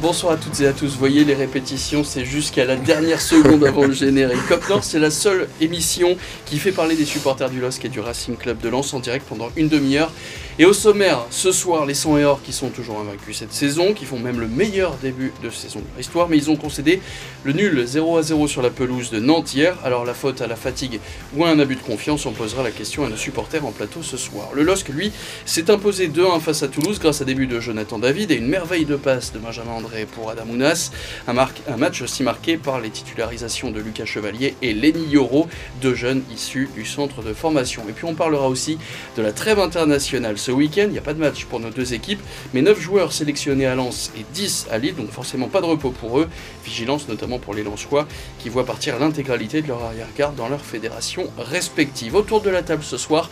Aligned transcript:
Bonsoir 0.00 0.32
à 0.32 0.36
toutes 0.36 0.60
et 0.60 0.66
à 0.66 0.72
tous. 0.72 0.96
Voyez 0.96 1.24
les 1.24 1.34
répétitions, 1.34 2.02
c'est 2.02 2.24
jusqu'à 2.24 2.64
la 2.64 2.74
dernière 2.74 3.20
seconde 3.20 3.64
avant 3.64 3.84
le 3.84 3.92
générique. 3.92 4.44
Cop 4.48 4.68
Nord, 4.68 4.82
c'est 4.82 4.98
la 4.98 5.12
seule 5.12 5.48
émission 5.60 6.16
qui 6.44 6.58
fait 6.58 6.72
parler 6.72 6.96
des 6.96 7.04
supporters 7.04 7.48
du 7.48 7.60
LOSC 7.60 7.84
et 7.84 7.88
du 7.88 8.00
Racing 8.00 8.36
Club 8.36 8.58
de 8.60 8.68
Lens 8.68 8.92
en 8.94 8.98
direct 8.98 9.24
pendant 9.28 9.50
une 9.56 9.68
demi-heure. 9.68 10.10
Et 10.58 10.66
au 10.66 10.74
sommaire, 10.74 11.24
ce 11.30 11.50
soir, 11.50 11.86
les 11.86 11.94
100 11.94 12.18
et 12.18 12.24
or 12.24 12.42
qui 12.42 12.52
sont 12.52 12.68
toujours 12.68 13.00
invaincus 13.00 13.38
cette 13.38 13.54
saison, 13.54 13.94
qui 13.94 14.04
font 14.04 14.18
même 14.18 14.38
le 14.38 14.46
meilleur 14.46 14.96
début 14.96 15.32
de 15.42 15.48
saison 15.48 15.78
de 15.78 15.86
leur 15.90 16.00
histoire, 16.00 16.28
mais 16.28 16.36
ils 16.36 16.50
ont 16.50 16.56
concédé 16.56 17.00
le 17.42 17.54
nul 17.54 17.86
0 17.86 18.18
à 18.18 18.22
0 18.22 18.46
sur 18.48 18.60
la 18.60 18.68
pelouse 18.68 19.10
de 19.10 19.18
Nantes 19.18 19.54
hier. 19.54 19.78
Alors 19.82 20.04
la 20.04 20.12
faute 20.12 20.42
à 20.42 20.46
la 20.46 20.56
fatigue 20.56 21.00
ou 21.34 21.46
à 21.46 21.48
un 21.48 21.58
abus 21.58 21.76
de 21.76 21.80
confiance, 21.80 22.26
on 22.26 22.32
posera 22.32 22.62
la 22.62 22.70
question 22.70 23.06
à 23.06 23.08
nos 23.08 23.16
supporters 23.16 23.64
en 23.64 23.70
plateau 23.70 24.02
ce 24.02 24.18
soir. 24.18 24.50
Le 24.54 24.62
LOSC, 24.62 24.90
lui, 24.90 25.10
s'est 25.46 25.70
imposé 25.70 26.08
2-1 26.08 26.38
face 26.40 26.62
à 26.62 26.68
Toulouse 26.68 26.98
grâce 26.98 27.22
à 27.22 27.24
début 27.24 27.46
de 27.46 27.58
Jonathan 27.58 27.98
David 27.98 28.30
et 28.30 28.34
une 28.34 28.48
merveille 28.48 28.84
de 28.84 28.96
passe 28.96 29.32
de 29.32 29.38
Benjamin 29.38 29.72
André 29.72 30.04
pour 30.04 30.28
Adam 30.28 30.44
Ounas. 30.50 30.90
Un, 31.28 31.34
un 31.38 31.76
match 31.78 32.02
aussi 32.02 32.22
marqué 32.22 32.58
par 32.58 32.78
les 32.78 32.90
titularisations 32.90 33.70
de 33.70 33.80
Lucas 33.80 34.04
Chevalier 34.04 34.54
et 34.60 34.74
Lenny 34.74 35.06
Yoro, 35.06 35.48
deux 35.80 35.94
jeunes 35.94 36.22
issus 36.30 36.68
du 36.74 36.84
centre 36.84 37.22
de 37.22 37.32
formation. 37.32 37.84
Et 37.88 37.92
puis 37.92 38.04
on 38.04 38.14
parlera 38.14 38.48
aussi 38.48 38.76
de 39.16 39.22
la 39.22 39.32
trêve 39.32 39.58
internationale 39.58 40.36
ce 40.42 40.50
week-end. 40.50 40.84
Il 40.86 40.92
n'y 40.92 40.98
a 40.98 41.02
pas 41.02 41.14
de 41.14 41.20
match 41.20 41.44
pour 41.44 41.60
nos 41.60 41.70
deux 41.70 41.94
équipes, 41.94 42.20
mais 42.52 42.62
9 42.62 42.80
joueurs 42.80 43.12
sélectionnés 43.12 43.66
à 43.66 43.74
Lens 43.74 44.10
et 44.18 44.24
10 44.34 44.66
à 44.70 44.78
Lille, 44.78 44.94
donc 44.94 45.10
forcément 45.10 45.48
pas 45.48 45.60
de 45.60 45.66
repos 45.66 45.90
pour 45.90 46.18
eux. 46.18 46.28
Vigilance 46.64 47.08
notamment 47.08 47.38
pour 47.38 47.54
les 47.54 47.62
Lensois 47.62 48.06
qui 48.38 48.48
voient 48.48 48.66
partir 48.66 48.98
l'intégralité 48.98 49.62
de 49.62 49.68
leur 49.68 49.82
arrière-garde 49.82 50.34
dans 50.36 50.48
leur 50.48 50.60
fédération 50.60 51.26
respective. 51.38 52.14
Autour 52.14 52.40
de 52.40 52.50
la 52.50 52.62
table 52.62 52.82
ce 52.82 52.96
soir, 52.96 53.30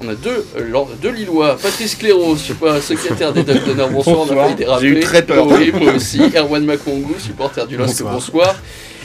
on 0.00 0.08
a 0.08 0.14
deux, 0.14 0.46
deux 1.00 1.10
Lillois, 1.10 1.56
Patrice 1.56 1.96
pas, 2.60 2.80
secrétaire 2.80 3.32
des 3.32 3.42
Ducks 3.42 3.64
d'honneur, 3.64 3.90
bonsoir, 3.90 4.26
on 4.30 4.38
a 4.40 4.50
été 4.50 4.66
J'ai 4.80 4.88
eu 4.88 5.00
très 5.00 5.24
peur. 5.24 5.46
Oui, 5.46 5.72
moi 5.72 5.94
aussi. 5.94 6.20
Erwan 6.34 6.64
Makongu, 6.64 7.14
supporter 7.18 7.66
du 7.66 7.76
LOSC, 7.76 8.02
bonsoir. 8.02 8.14
bonsoir. 8.14 8.54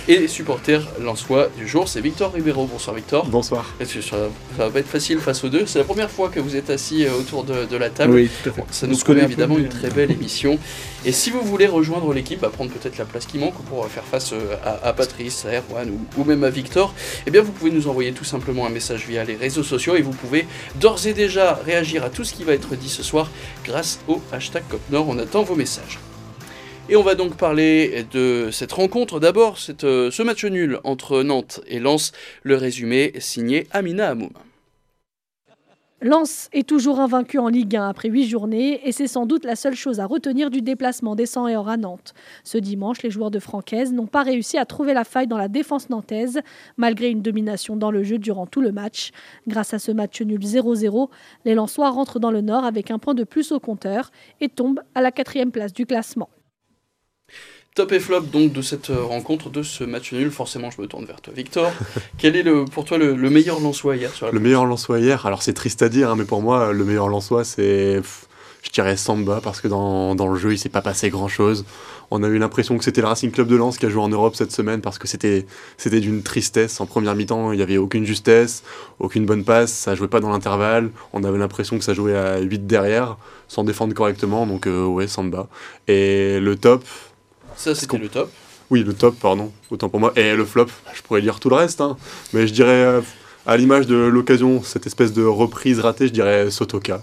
Et 0.10 0.30
supporter 0.30 0.80
lensois 1.02 1.50
du 1.58 1.68
jour, 1.68 1.90
c'est 1.90 2.00
Victor 2.00 2.32
Ribeiro. 2.32 2.66
Bonsoir 2.66 2.96
Victor. 2.96 3.26
Bonsoir. 3.26 3.66
Ça, 3.84 4.30
va 4.58 4.70
pas 4.70 4.80
être 4.80 4.88
facile 4.88 5.20
face 5.20 5.44
aux 5.44 5.50
deux? 5.50 5.66
C'est 5.66 5.80
la 5.80 5.84
première 5.84 6.10
fois 6.10 6.30
que 6.30 6.40
vous 6.40 6.56
êtes 6.56 6.70
assis 6.70 7.04
euh, 7.04 7.12
autour 7.12 7.44
de, 7.44 7.76
la 7.76 7.90
table. 7.90 8.14
Oui, 8.14 8.30
tout 8.42 8.50
à 8.50 8.54
fait. 8.54 8.64
Ça 8.72 8.88
nous 8.88 8.98
connaît 9.00 9.24
évidemment 9.24 9.58
une 9.58 9.68
très 9.68 9.90
belle 9.90 10.10
émission. 10.10 10.60
Et 11.04 11.12
si 11.12 11.30
vous 11.30 11.42
voulez 11.42 11.68
rejoindre 11.68 12.14
l'équipe, 12.14 12.42
à 12.46 12.50
prendre 12.50 12.72
peut-être 12.72 12.98
la 12.98 13.04
place 13.04 13.26
qui 13.26 13.38
manque 13.38 13.62
pour 13.66 13.86
faire 13.88 14.06
face 14.06 14.32
euh, 14.32 14.56
à, 14.64 14.94
Patrice, 14.94 15.46
à 15.46 15.58
Erwan 15.58 15.92
ou, 16.18 16.24
même 16.24 16.46
à 16.46 16.50
Victor, 16.50 16.94
eh 17.26 17.32
bien 17.32 17.42
vous 17.42 17.52
pouvez 17.52 17.72
nous 17.72 17.90
envoyer 17.90 18.14
tout 18.14 18.24
simplement 18.24 18.66
un 18.66 18.70
message 18.70 19.06
via 19.10 19.26
les 19.26 19.36
réseaux 19.36 19.64
sociaux 19.64 19.98
et 19.98 20.02
vous 20.02 20.12
pouvez 20.12 20.48
d'ores 20.76 21.06
et 21.06 21.14
déjà 21.14 21.60
réagir 21.66 22.06
à 22.06 22.10
tout 22.10 22.24
ce 22.24 22.34
qui 22.34 22.46
va 22.46 22.54
être 22.54 22.78
dit 22.78 22.90
ce 22.90 23.04
soir 23.04 23.30
grâce 23.66 24.00
au 24.08 24.22
hashtag 24.32 24.64
COPNOR. 24.70 25.06
On 25.10 25.18
attend 25.18 25.44
vos 25.44 25.56
messages. 25.56 26.00
Et 26.90 26.96
on 26.96 27.04
va 27.04 27.16
donc 27.16 27.36
parler 27.36 28.06
de 28.14 28.48
cette 28.50 28.72
rencontre. 28.72 29.20
D'abord, 29.20 29.58
euh, 29.84 30.10
ce 30.10 30.24
match 30.24 30.46
nul 30.46 30.80
entre 30.86 31.22
Nantes 31.22 31.60
et 31.68 31.80
Lens. 31.80 32.14
Le 32.44 32.56
résumé 32.56 33.12
signé 33.20 33.68
Amina 33.72 34.08
Hamoum. 34.08 34.30
Lens 36.02 36.48
est 36.54 36.66
toujours 36.66 37.02
invaincu 37.02 37.40
en 37.40 37.50
Ligue 37.50 37.76
1 37.76 37.90
après 37.90 38.08
8 38.08 38.28
journées 38.28 38.88
et 38.88 38.94
c'est 38.94 39.08
sans 39.08 39.26
doute 39.26 39.44
la 39.44 39.58
seule 39.58 39.76
chose 39.76 40.00
à 40.00 40.06
retenir 40.06 40.50
du 40.50 40.62
déplacement 40.62 41.16
des 41.16 41.26
100 41.26 41.50
et 41.50 41.58
or 41.58 41.68
à 41.68 41.76
Nantes. 41.76 42.14
Ce 42.46 42.58
dimanche, 42.58 43.02
les 43.02 43.10
joueurs 43.10 43.32
de 43.32 43.40
Francaise 43.40 43.92
n'ont 43.92 44.06
pas 44.06 44.24
réussi 44.24 44.58
à 44.58 44.66
trouver 44.66 44.94
la 44.94 45.04
faille 45.04 45.28
dans 45.28 45.40
la 45.40 45.50
défense 45.50 45.90
nantaise 45.90 46.40
malgré 46.78 47.10
une 47.10 47.22
domination 47.22 47.76
dans 47.76 47.92
le 47.92 48.04
jeu 48.04 48.18
durant 48.18 48.46
tout 48.46 48.62
le 48.62 48.72
match. 48.72 49.12
Grâce 49.48 49.74
à 49.74 49.80
ce 49.80 49.92
match 49.92 50.22
nul 50.22 50.40
0-0, 50.40 51.10
les 51.44 51.56
Lensois 51.56 51.90
rentrent 51.90 52.20
dans 52.20 52.32
le 52.32 52.42
Nord 52.42 52.64
avec 52.64 52.92
un 52.92 53.00
point 53.00 53.16
de 53.16 53.26
plus 53.26 53.52
au 53.52 53.60
compteur 53.60 54.12
et 54.40 54.48
tombent 54.48 54.82
à 54.96 55.02
la 55.02 55.12
quatrième 55.12 55.52
place 55.52 55.74
du 55.74 55.86
classement. 55.86 56.30
Top 57.78 57.92
et 57.92 58.00
flop 58.00 58.22
donc 58.22 58.54
de 58.54 58.64
cette 58.64 58.90
euh, 58.90 59.04
rencontre, 59.04 59.52
de 59.52 59.62
ce 59.62 59.84
match 59.84 60.12
nul. 60.12 60.32
Forcément, 60.32 60.72
je 60.72 60.82
me 60.82 60.88
tourne 60.88 61.06
vers 61.06 61.22
toi, 61.22 61.32
Victor. 61.32 61.72
Quel 62.18 62.36
est 62.36 62.42
le, 62.42 62.66
pour 62.66 62.86
toi 62.86 62.98
le, 62.98 63.16
meilleur 63.30 63.60
Lançois 63.60 63.96
hier 63.96 64.12
sur 64.12 64.32
Le 64.32 64.40
meilleur 64.40 64.66
Lançois 64.66 64.98
hier, 64.98 65.28
alors 65.28 65.44
c'est 65.44 65.54
triste 65.54 65.84
à 65.84 65.88
dire, 65.88 66.10
hein, 66.10 66.16
mais 66.18 66.26
pour 66.26 66.42
moi, 66.42 66.74
le 66.74 66.84
meilleur 66.84 67.08
Lançois, 67.08 67.44
c'est. 67.44 68.02
Je 68.64 68.72
dirais 68.72 68.98
Samba, 68.98 69.42
parce 69.44 69.62
que 69.62 69.68
dans, 69.68 70.16
dans 70.16 70.28
le 70.28 70.40
jeu, 70.40 70.54
il 70.54 70.58
s'est 70.58 70.70
pas 70.70 70.82
passé 70.82 71.12
grand 71.12 71.28
chose. 71.28 71.66
On 72.10 72.24
a 72.24 72.28
eu 72.28 72.40
l'impression 72.40 72.80
que 72.80 72.84
c'était 72.84 73.02
le 73.02 73.08
Racing 73.08 73.30
Club 73.30 73.48
de 73.48 73.56
Lens 73.56 73.78
qui 73.78 73.86
a 73.86 73.90
joué 73.90 74.02
en 74.02 74.10
Europe 74.10 74.36
cette 74.36 74.52
semaine 74.52 74.82
parce 74.82 74.98
que 74.98 75.08
c'était 75.08 75.46
c'était 75.78 76.00
d'une 76.00 76.24
tristesse. 76.24 76.82
En 76.82 76.88
première 76.88 77.14
mi-temps, 77.14 77.52
il 77.52 77.58
n'y 77.58 77.64
avait 77.64 77.78
aucune 77.78 78.06
justesse, 78.06 78.64
aucune 78.98 79.28
bonne 79.28 79.44
passe, 79.44 79.72
ça 79.72 79.94
jouait 79.94 80.08
pas 80.08 80.20
dans 80.20 80.32
l'intervalle. 80.32 80.90
On 81.14 81.24
avait 81.24 81.38
l'impression 81.38 81.78
que 81.78 81.84
ça 81.84 81.94
jouait 81.94 82.18
à 82.18 82.40
8 82.40 82.66
derrière, 82.66 83.18
sans 83.48 83.64
défendre 83.64 83.94
correctement. 83.94 84.48
Donc, 84.48 84.66
euh, 84.66 84.84
ouais, 84.84 85.08
Samba. 85.08 85.48
Et 85.88 86.40
le 86.40 86.56
top, 86.56 86.84
ça, 87.58 87.76
c'était 87.76 87.98
le 87.98 88.08
top. 88.08 88.32
Oui, 88.70 88.84
le 88.84 88.94
top, 88.94 89.16
pardon, 89.20 89.52
autant 89.72 89.90
pour 89.90 90.00
moi. 90.00 90.14
Et 90.16 90.36
le 90.36 90.46
flop, 90.46 90.66
bah, 90.66 90.92
je 90.94 91.02
pourrais 91.02 91.22
dire 91.22 91.40
tout 91.40 91.50
le 91.50 91.56
reste, 91.56 91.82
hein. 91.82 91.98
mais 92.34 92.48
je 92.48 92.54
dirais, 92.54 92.70
euh, 92.70 93.02
à 93.46 93.58
l'image 93.58 93.88
de 93.88 93.96
l'occasion, 93.96 94.62
cette 94.62 94.86
espèce 94.86 95.14
de 95.14 95.24
reprise 95.24 95.80
ratée, 95.80 96.08
je 96.08 96.14
dirais 96.14 96.52
Sotoka, 96.52 97.02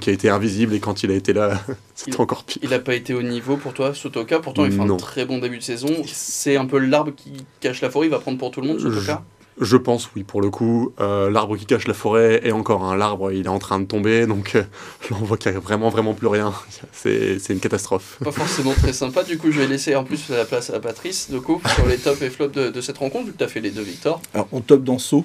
qui 0.00 0.10
a 0.10 0.12
été 0.12 0.28
invisible, 0.28 0.74
et 0.74 0.80
quand 0.80 1.02
il 1.02 1.10
a 1.10 1.14
été 1.14 1.32
là, 1.32 1.60
c'était 1.94 2.20
encore 2.20 2.44
pire. 2.44 2.58
Il 2.62 2.70
n'a 2.70 2.78
pas 2.78 2.94
été 2.94 3.14
au 3.14 3.22
niveau 3.22 3.56
pour 3.56 3.72
toi, 3.72 3.94
Sotoka, 3.94 4.40
pourtant 4.40 4.64
il 4.66 4.72
fait 4.72 4.80
un 4.80 4.96
très 4.96 5.24
bon 5.24 5.38
début 5.38 5.58
de 5.58 5.62
saison. 5.62 5.88
C'est 6.06 6.56
un 6.56 6.66
peu 6.66 6.78
l'arbre 6.78 7.12
qui 7.16 7.32
cache 7.60 7.80
la 7.80 7.90
forêt, 7.90 8.06
il 8.06 8.10
va 8.10 8.18
prendre 8.18 8.38
pour 8.38 8.50
tout 8.50 8.60
le 8.60 8.68
monde, 8.68 8.78
Sotoka? 8.80 9.22
je 9.24 9.39
pense, 9.76 10.10
oui, 10.16 10.24
pour 10.24 10.40
le 10.40 10.50
coup. 10.50 10.92
Euh, 11.00 11.30
l'arbre 11.30 11.56
qui 11.56 11.66
cache 11.66 11.86
la 11.86 11.94
forêt 11.94 12.40
est 12.44 12.52
encore 12.52 12.84
un 12.84 12.96
l'arbre, 12.96 13.32
il 13.32 13.46
est 13.46 13.48
en 13.48 13.58
train 13.58 13.80
de 13.80 13.84
tomber, 13.84 14.26
donc 14.26 14.54
euh, 14.54 14.62
on 15.10 15.16
voit 15.16 15.36
qu'il 15.36 15.50
n'y 15.52 15.56
a 15.56 15.60
vraiment, 15.60 15.90
vraiment 15.90 16.14
plus 16.14 16.28
rien. 16.28 16.52
C'est 16.92 17.38
une 17.50 17.60
catastrophe. 17.60 18.18
Pas 18.24 18.32
forcément 18.32 18.72
très 18.72 18.92
sympa. 18.92 19.22
Du 19.22 19.38
coup, 19.38 19.50
je 19.50 19.60
vais 19.60 19.66
laisser 19.66 19.94
en 19.94 20.04
plus 20.04 20.28
la 20.30 20.44
place 20.44 20.70
à 20.70 20.80
Patrice, 20.80 21.30
de 21.30 21.38
coup, 21.38 21.60
sur 21.74 21.86
les 21.86 21.98
tops 21.98 22.22
et 22.22 22.30
flops 22.30 22.54
de, 22.54 22.80
cette 22.80 22.98
rencontre, 22.98 23.26
vu 23.26 23.32
que 23.32 23.38
tu 23.38 23.44
as 23.44 23.48
fait 23.48 23.60
les 23.60 23.70
deux 23.70 23.82
victoires. 23.82 24.20
Alors, 24.34 24.48
on 24.52 24.60
top 24.60 24.82
dans 24.82 24.98
saut. 24.98 25.24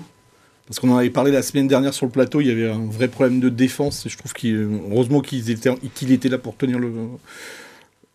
Parce 0.67 0.79
qu'on 0.79 0.89
en 0.89 0.97
avait 0.97 1.11
parlé 1.11 1.31
la 1.31 1.43
semaine 1.43 1.67
dernière 1.67 1.93
sur 1.93 2.07
le 2.07 2.11
plateau, 2.11 2.41
il 2.41 2.47
y 2.47 2.51
avait 2.51 2.69
un 2.69 2.87
vrai 2.89 3.07
problème 3.07 3.39
de 3.39 3.49
défense. 3.49 4.05
Et 4.07 4.09
je 4.09 4.17
trouve 4.17 4.33
qu'heureusement 4.33 5.21
qu'il 5.21 5.47
était, 5.51 5.69
qu'il 5.93 6.11
était 6.11 6.27
là 6.27 6.39
pour 6.39 6.57
tenir 6.57 6.79
le, 6.79 6.91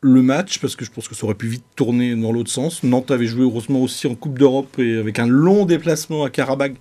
le 0.03 0.23
match 0.23 0.59
parce 0.61 0.77
que 0.77 0.85
je 0.85 0.91
pense 0.91 1.09
que 1.09 1.15
ça 1.15 1.25
aurait 1.25 1.35
pu 1.35 1.47
vite 1.47 1.65
tourner 1.77 2.15
dans 2.17 2.33
l'autre 2.33 2.51
sens. 2.51 2.83
Nantes 2.83 3.11
avait 3.11 3.27
joué 3.27 3.43
heureusement 3.43 3.83
aussi 3.83 4.07
en 4.07 4.15
Coupe 4.15 4.39
d'Europe 4.39 4.79
et 4.79 4.97
avec 4.97 5.19
un 5.19 5.27
long 5.27 5.67
déplacement 5.67 6.25
à 6.25 6.31
Karabag 6.31 6.77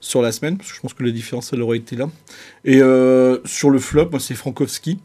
sur 0.00 0.22
la 0.22 0.32
semaine 0.32 0.56
parce 0.56 0.70
que 0.70 0.76
je 0.76 0.80
pense 0.80 0.94
que 0.94 1.04
la 1.04 1.12
différence 1.12 1.52
elle 1.52 1.62
aurait 1.62 1.78
été 1.78 1.94
là. 1.94 2.10
Et 2.64 2.82
euh, 2.82 3.38
sur 3.44 3.70
le 3.70 3.78
flop, 3.78 4.10
moi 4.10 4.20
c'est 4.20 4.34
Frankowski. 4.34 4.98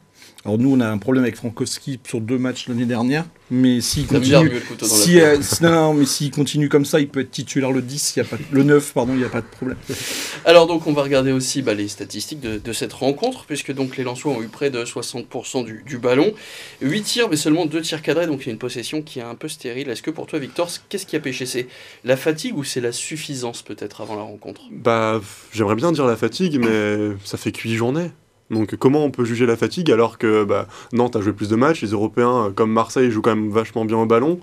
Alors 0.45 0.57
nous, 0.57 0.73
on 0.73 0.79
a 0.79 0.87
un 0.87 0.97
problème 0.97 1.25
avec 1.25 1.35
Frankowski 1.35 1.99
sur 2.07 2.21
deux 2.21 2.37
matchs 2.37 2.69
l'année 2.69 2.85
dernière, 2.85 3.25
mais 3.51 3.81
s'il 3.81 4.07
continue, 4.07 4.61
si, 4.83 5.19
euh, 5.19 5.37
non, 5.61 5.93
mais 5.93 6.05
s'il 6.05 6.31
continue 6.31 6.69
comme 6.69 6.85
ça, 6.85 7.01
il 7.01 7.09
peut 7.09 7.19
être 7.19 7.31
titulaire 7.31 7.73
le 7.73 7.81
10, 7.81 8.15
y 8.15 8.19
a 8.21 8.23
pas, 8.23 8.37
le 8.49 8.63
9, 8.63 8.93
pardon, 8.93 9.11
il 9.13 9.19
n'y 9.19 9.25
a 9.25 9.29
pas 9.29 9.41
de 9.41 9.47
problème. 9.47 9.77
Alors 10.45 10.65
donc, 10.65 10.87
on 10.87 10.93
va 10.93 11.03
regarder 11.03 11.33
aussi 11.33 11.61
bah, 11.61 11.73
les 11.73 11.89
statistiques 11.89 12.39
de, 12.39 12.73
cette 12.73 12.93
rencontre, 12.93 13.43
puisque 13.45 13.73
donc 13.73 13.97
les 13.97 14.05
Lensois 14.05 14.31
ont 14.31 14.41
eu 14.41 14.47
près 14.47 14.69
de 14.69 14.85
60% 14.85 15.65
du, 15.65 15.97
ballon, 15.97 16.33
8 16.81 17.01
tirs, 17.01 17.29
mais 17.29 17.35
seulement 17.35 17.65
2 17.65 17.81
tirs 17.81 18.01
cadrés, 18.01 18.25
donc 18.25 18.43
il 18.43 18.45
y 18.45 18.49
a 18.49 18.53
une 18.53 18.59
possession 18.59 19.01
qui 19.01 19.19
est 19.19 19.23
un 19.23 19.35
peu 19.35 19.49
stérile. 19.49 19.89
Est-ce 19.89 20.01
que 20.01 20.11
pour 20.11 20.25
toi, 20.25 20.39
Victor, 20.39 20.69
qu'est-ce 20.87 21.05
qui 21.05 21.17
a 21.17 21.19
pêché? 21.19 21.45
C'est 21.47 21.67
la 22.05 22.15
fatigue 22.15 22.57
ou 22.57 22.63
c'est 22.63 22.81
la 22.81 22.93
suffisance 22.93 23.61
peut-être 23.61 23.99
avant 23.99 24.15
la 24.15 24.21
rencontre? 24.21 24.61
Bah, 24.71 25.19
j'aimerais 25.51 25.75
bien 25.75 25.91
dire 25.91 26.05
la 26.05 26.15
fatigue, 26.15 26.59
mais 26.59 27.17
ça 27.25 27.37
fait 27.37 27.55
8 27.55 27.75
journées. 27.75 28.11
Donc 28.49 28.75
comment 28.75 29.03
on 29.03 29.11
peut 29.11 29.25
juger 29.25 29.45
la 29.45 29.55
fatigue 29.55 29.91
alors 29.91 30.17
que 30.17 30.43
bah, 30.43 30.67
Nantes 30.93 31.15
a 31.15 31.21
joué 31.21 31.33
plus 31.33 31.49
de 31.49 31.55
matchs, 31.55 31.81
les 31.81 31.89
Européens 31.89 32.47
euh, 32.47 32.49
comme 32.49 32.71
Marseille 32.71 33.11
jouent 33.11 33.21
quand 33.21 33.35
même 33.35 33.49
vachement 33.49 33.85
bien 33.85 33.97
au 33.97 34.05
ballon. 34.05 34.39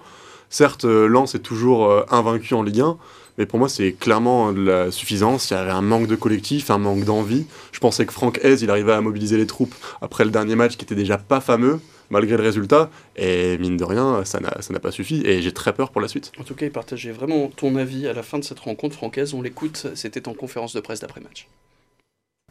Certes, 0.48 0.84
euh, 0.84 1.08
Lens 1.08 1.34
est 1.34 1.40
toujours 1.40 1.90
euh, 1.90 2.04
invaincu 2.10 2.54
en 2.54 2.62
Ligue 2.62 2.80
1, 2.80 2.96
mais 3.38 3.46
pour 3.46 3.58
moi 3.58 3.68
c'est 3.68 3.92
clairement 3.92 4.52
de 4.52 4.62
la 4.62 4.90
suffisance. 4.92 5.50
Il 5.50 5.54
y 5.54 5.56
avait 5.56 5.72
un 5.72 5.82
manque 5.82 6.06
de 6.06 6.14
collectif, 6.14 6.70
un 6.70 6.78
manque 6.78 7.04
d'envie. 7.04 7.46
Je 7.72 7.80
pensais 7.80 8.06
que 8.06 8.12
Franck 8.12 8.38
Hez, 8.44 8.62
il 8.62 8.70
arrivait 8.70 8.92
à 8.92 9.00
mobiliser 9.00 9.36
les 9.36 9.46
troupes 9.46 9.74
après 10.00 10.24
le 10.24 10.30
dernier 10.30 10.54
match 10.54 10.76
qui 10.76 10.84
était 10.84 10.94
déjà 10.94 11.18
pas 11.18 11.40
fameux 11.40 11.80
malgré 12.08 12.36
le 12.36 12.42
résultat. 12.44 12.90
Et 13.16 13.58
mine 13.58 13.76
de 13.76 13.84
rien, 13.84 14.24
ça 14.24 14.38
n'a 14.40 14.80
pas 14.80 14.92
suffi. 14.92 15.22
Et 15.24 15.42
j'ai 15.42 15.52
très 15.52 15.72
peur 15.72 15.90
pour 15.90 16.00
la 16.00 16.06
suite. 16.06 16.30
En 16.38 16.44
tout 16.44 16.54
cas, 16.54 16.66
il 16.66 16.72
partageait 16.72 17.10
vraiment 17.10 17.48
ton 17.48 17.74
avis 17.74 18.06
à 18.06 18.12
la 18.12 18.22
fin 18.22 18.38
de 18.38 18.44
cette 18.44 18.60
rencontre. 18.60 18.94
Francaise, 18.94 19.34
on 19.34 19.42
l'écoute, 19.42 19.88
c'était 19.94 20.28
en 20.28 20.34
conférence 20.34 20.72
de 20.72 20.80
presse 20.80 21.00
d'après-match. 21.00 21.48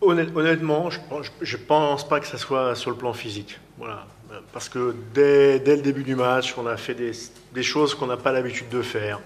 Honnêtement, 0.02 0.90
je, 0.90 1.00
ne 1.00 1.58
pense 1.58 2.08
pas 2.08 2.20
que 2.20 2.28
ce 2.28 2.36
soit 2.36 2.76
sur 2.76 2.92
le 2.92 2.98
plan 2.98 3.14
physique. 3.14 3.60
Voilà. 3.78 4.06
Parce 4.52 4.68
que 4.68 4.94
dès, 5.14 5.58
le 5.58 5.82
début 5.82 6.04
du 6.04 6.16
match, 6.16 6.54
on 6.58 6.68
a 6.68 6.76
fait 6.76 6.96
des, 6.96 7.64
choses 7.64 7.96
qu'on 7.96 8.08
n'a 8.08 8.18
pas 8.18 8.34
l'habitude 8.34 8.68
de 8.68 8.82
faire. 8.82 9.22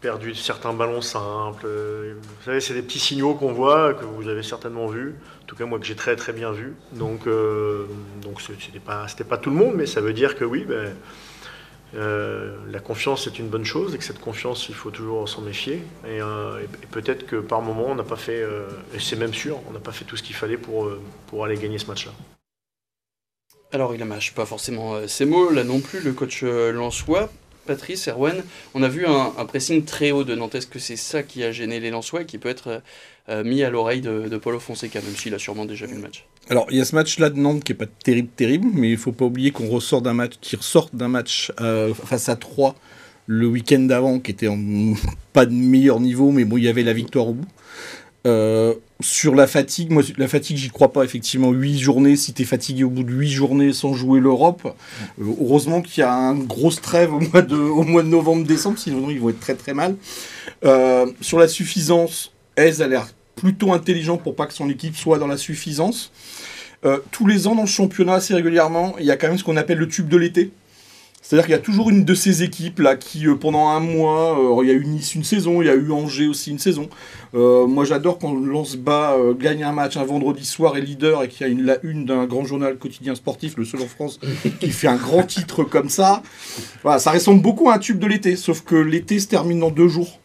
Perdu 0.00 0.36
certains 0.36 0.72
ballons 0.72 1.00
simples. 1.00 1.66
Vous 1.66 2.44
savez, 2.44 2.60
c'est 2.60 2.74
des 2.74 2.82
petits 2.82 3.00
signaux 3.00 3.34
qu'on 3.34 3.52
voit, 3.52 3.94
que 3.94 4.04
vous 4.04 4.28
avez 4.28 4.44
certainement 4.44 4.86
vus. 4.86 5.16
En 5.42 5.46
tout 5.46 5.56
cas, 5.56 5.64
moi, 5.64 5.80
que 5.80 5.84
j'ai 5.84 5.96
très 5.96 6.14
très 6.14 6.32
bien 6.32 6.52
vu. 6.52 6.74
Donc, 6.92 7.26
euh, 7.26 7.86
donc 8.22 8.40
c'était 8.40 8.78
pas, 8.78 9.06
pas 9.28 9.38
tout 9.38 9.50
le 9.50 9.56
monde, 9.56 9.74
mais 9.74 9.86
ça 9.86 10.00
veut 10.00 10.12
dire 10.12 10.36
que 10.36 10.44
oui, 10.44 10.64
ben, 10.64 10.94
euh, 11.94 12.56
la 12.70 12.80
confiance 12.80 13.26
est 13.26 13.38
une 13.38 13.48
bonne 13.48 13.64
chose 13.64 13.94
et 13.94 13.98
que 13.98 14.04
cette 14.04 14.18
confiance, 14.20 14.68
il 14.68 14.74
faut 14.74 14.90
toujours 14.90 15.28
s'en 15.28 15.42
méfier. 15.42 15.82
Et, 16.06 16.20
euh, 16.20 16.64
peut-être 16.90 17.26
que 17.26 17.36
par 17.36 17.60
moment, 17.60 17.86
on 17.88 17.94
n'a 17.94 18.02
pas 18.02 18.16
fait, 18.16 18.40
euh, 18.42 18.68
et 18.94 19.00
c'est 19.00 19.16
même 19.16 19.34
sûr, 19.34 19.58
on 19.68 19.72
n'a 19.72 19.80
pas 19.80 19.92
fait 19.92 20.04
tout 20.04 20.16
ce 20.16 20.22
qu'il 20.22 20.34
fallait 20.34 20.56
pour, 20.56 20.90
pour 21.26 21.44
aller 21.44 21.56
gagner 21.56 21.78
ce 21.78 21.86
match-là. 21.86 22.12
Alors, 23.72 23.94
il 23.94 24.04
mâche 24.04 24.34
pas 24.34 24.46
forcément 24.46 25.06
ses 25.06 25.24
mots, 25.24 25.50
là 25.50 25.64
non 25.64 25.80
plus, 25.80 26.00
le 26.00 26.12
coach 26.12 26.42
Lançois. 26.42 27.30
Patrice, 27.64 28.08
Erwan, 28.08 28.42
on 28.74 28.82
a 28.82 28.88
vu 28.88 29.06
un, 29.06 29.32
un 29.38 29.46
pressing 29.46 29.84
très 29.84 30.10
haut 30.10 30.24
de 30.24 30.34
Nantes. 30.34 30.56
Est-ce 30.56 30.66
que 30.66 30.80
c'est 30.80 30.96
ça 30.96 31.22
qui 31.22 31.44
a 31.44 31.52
gêné 31.52 31.78
les 31.78 31.90
Lensois 31.90 32.22
et 32.22 32.26
qui 32.26 32.38
peut 32.38 32.48
être 32.48 32.82
euh, 33.28 33.44
mis 33.44 33.62
à 33.62 33.70
l'oreille 33.70 34.00
de, 34.00 34.28
de 34.28 34.36
Paulo 34.36 34.58
Fonseca, 34.58 35.00
même 35.00 35.14
s'il 35.14 35.32
a 35.32 35.38
sûrement 35.38 35.64
déjà 35.64 35.86
vu 35.86 35.94
le 35.94 36.00
match 36.00 36.26
Alors, 36.50 36.66
il 36.70 36.78
y 36.78 36.80
a 36.80 36.84
ce 36.84 36.96
match-là 36.96 37.30
de 37.30 37.38
Nantes 37.38 37.62
qui 37.62 37.70
est 37.70 37.76
pas 37.76 37.86
terrible, 37.86 38.28
terrible, 38.34 38.66
mais 38.74 38.90
il 38.90 38.96
faut 38.96 39.12
pas 39.12 39.26
oublier 39.26 39.52
qu'on 39.52 39.68
ressort 39.68 40.02
d'un 40.02 40.12
match, 40.12 40.32
qui 40.40 40.56
ressort 40.56 40.90
d'un 40.92 41.06
match 41.06 41.52
euh, 41.60 41.94
face 41.94 42.28
à 42.28 42.34
3 42.34 42.74
le 43.26 43.46
week-end 43.46 43.78
d'avant, 43.78 44.18
qui 44.18 44.32
était 44.32 44.48
pas 45.32 45.46
de 45.46 45.52
meilleur 45.52 46.00
niveau, 46.00 46.32
mais 46.32 46.44
bon, 46.44 46.56
il 46.56 46.64
y 46.64 46.68
avait 46.68 46.82
la 46.82 46.92
victoire 46.92 47.28
au 47.28 47.34
bout. 47.34 47.46
Euh, 48.26 48.74
sur 49.00 49.36
la 49.36 49.46
fatigue, 49.46 49.92
moi, 49.92 50.02
la 50.18 50.26
fatigue, 50.26 50.56
j'y 50.56 50.70
crois 50.70 50.92
pas. 50.92 51.04
Effectivement, 51.04 51.52
8 51.52 51.78
journées, 51.78 52.16
si 52.16 52.32
tu 52.32 52.42
es 52.42 52.44
fatigué 52.44 52.82
au 52.82 52.90
bout 52.90 53.04
de 53.04 53.12
8 53.12 53.30
journées 53.30 53.72
sans 53.72 53.94
jouer 53.94 54.18
l'Europe, 54.18 54.76
heureusement 55.20 55.80
qu'il 55.80 56.00
y 56.00 56.04
a 56.04 56.12
un 56.12 56.34
grosse 56.34 56.80
trêve 56.80 57.14
au 57.14 57.20
mois 57.20 57.42
de, 57.42 57.54
de 57.54 58.08
novembre-décembre, 58.08 58.78
sinon 58.80 59.10
ils 59.10 59.20
vont 59.20 59.28
être 59.28 59.40
très 59.40 59.54
très 59.54 59.74
mal. 59.74 59.94
Sur 61.20 61.38
la 61.38 61.46
suffisance, 61.46 62.32
Aise 62.56 62.82
a 62.82 62.88
l'air 62.88 63.08
plutôt 63.36 63.72
intelligent 63.72 64.16
pour 64.16 64.36
pas 64.36 64.46
que 64.46 64.54
son 64.54 64.68
équipe 64.68 64.96
soit 64.96 65.18
dans 65.18 65.26
la 65.26 65.36
suffisance. 65.36 66.12
Euh, 66.84 66.98
tous 67.10 67.26
les 67.26 67.46
ans 67.46 67.54
dans 67.54 67.62
le 67.62 67.68
championnat, 67.68 68.14
assez 68.14 68.34
régulièrement, 68.34 68.96
il 68.98 69.06
y 69.06 69.10
a 69.10 69.16
quand 69.16 69.28
même 69.28 69.38
ce 69.38 69.44
qu'on 69.44 69.56
appelle 69.56 69.78
le 69.78 69.88
tube 69.88 70.08
de 70.08 70.16
l'été. 70.16 70.52
C'est-à-dire 71.22 71.46
qu'il 71.46 71.52
y 71.52 71.58
a 71.58 71.60
toujours 71.60 71.88
une 71.88 72.04
de 72.04 72.14
ces 72.14 72.42
équipes 72.42 72.80
là 72.80 72.96
qui, 72.96 73.28
euh, 73.28 73.36
pendant 73.36 73.68
un 73.68 73.78
mois, 73.78 74.36
euh, 74.38 74.64
il 74.64 74.68
y 74.68 74.72
a 74.72 74.74
eu 74.74 74.84
Nice 74.84 75.14
une 75.14 75.22
saison, 75.22 75.62
il 75.62 75.66
y 75.66 75.70
a 75.70 75.74
eu 75.74 75.92
Angers 75.92 76.26
aussi 76.26 76.50
une 76.50 76.58
saison. 76.58 76.90
Euh, 77.34 77.66
moi, 77.68 77.84
j'adore 77.84 78.18
quand 78.18 78.34
Lance 78.34 78.74
bas 78.74 79.16
gagne 79.38 79.62
un 79.62 79.70
match 79.70 79.96
un 79.96 80.04
vendredi 80.04 80.44
soir 80.44 80.76
et 80.76 80.80
leader 80.80 81.22
et 81.22 81.28
qu'il 81.28 81.46
y 81.46 81.48
a 81.48 81.52
une, 81.52 81.62
la 81.62 81.78
une 81.84 82.04
d'un 82.04 82.26
grand 82.26 82.44
journal 82.44 82.76
quotidien 82.76 83.14
sportif, 83.14 83.56
le 83.56 83.64
seul 83.64 83.82
en 83.82 83.86
France, 83.86 84.18
qui 84.60 84.70
fait 84.70 84.88
un 84.88 84.96
grand 84.96 85.22
titre 85.22 85.62
comme 85.62 85.88
ça. 85.88 86.24
Voilà, 86.82 86.98
ça 86.98 87.12
ressemble 87.12 87.40
beaucoup 87.40 87.70
à 87.70 87.76
un 87.76 87.78
tube 87.78 88.00
de 88.00 88.06
l'été, 88.08 88.34
sauf 88.34 88.62
que 88.62 88.74
l'été 88.74 89.20
se 89.20 89.28
termine 89.28 89.60
dans 89.60 89.70
deux 89.70 89.88
jours. 89.88 90.18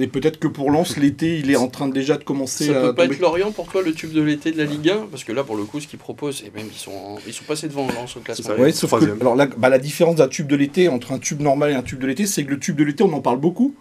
Et 0.00 0.06
peut-être 0.06 0.38
que 0.38 0.48
pour 0.48 0.70
Lens, 0.70 0.96
l'été, 0.96 1.38
il 1.38 1.50
est 1.50 1.56
en 1.56 1.68
train 1.68 1.86
déjà 1.88 2.16
de 2.16 2.24
commencer 2.24 2.66
Ça 2.66 2.70
à 2.78 2.82
peut 2.86 2.94
pas 2.94 3.02
tomber. 3.04 3.14
être 3.16 3.20
Lorient 3.20 3.52
pour 3.52 3.66
toi, 3.68 3.82
le 3.82 3.92
tube 3.92 4.12
de 4.12 4.22
l'été 4.22 4.50
de 4.50 4.58
la 4.58 4.64
Ligue 4.64 4.88
1 4.90 5.06
Parce 5.10 5.24
que 5.24 5.32
là, 5.32 5.44
pour 5.44 5.56
le 5.56 5.64
coup, 5.64 5.78
ce 5.78 5.86
qu'ils 5.86 5.98
proposent, 5.98 6.42
et 6.46 6.50
même 6.56 6.66
ils 6.72 6.78
sont, 6.78 6.90
en- 6.90 7.18
ils 7.26 7.32
sont 7.34 7.44
passés 7.44 7.68
devant 7.68 7.86
Lens 7.86 8.16
au 8.16 8.20
classement. 8.20 8.54
Ouais, 8.56 8.72
sauf 8.72 8.90
que 8.90 8.96
Troisième. 8.96 9.20
alors 9.20 9.36
la, 9.36 9.46
bah, 9.46 9.68
la 9.68 9.78
différence 9.78 10.16
d'un 10.16 10.28
tube 10.28 10.46
de 10.46 10.56
l'été 10.56 10.88
entre 10.88 11.12
un 11.12 11.18
tube 11.18 11.40
normal 11.40 11.70
et 11.70 11.74
un 11.74 11.82
tube 11.82 11.98
de 12.00 12.06
l'été, 12.06 12.26
c'est 12.26 12.44
que 12.44 12.50
le 12.50 12.58
tube 12.58 12.76
de 12.76 12.84
l'été, 12.84 13.04
on 13.04 13.12
en 13.12 13.20
parle 13.20 13.38
beaucoup. 13.38 13.74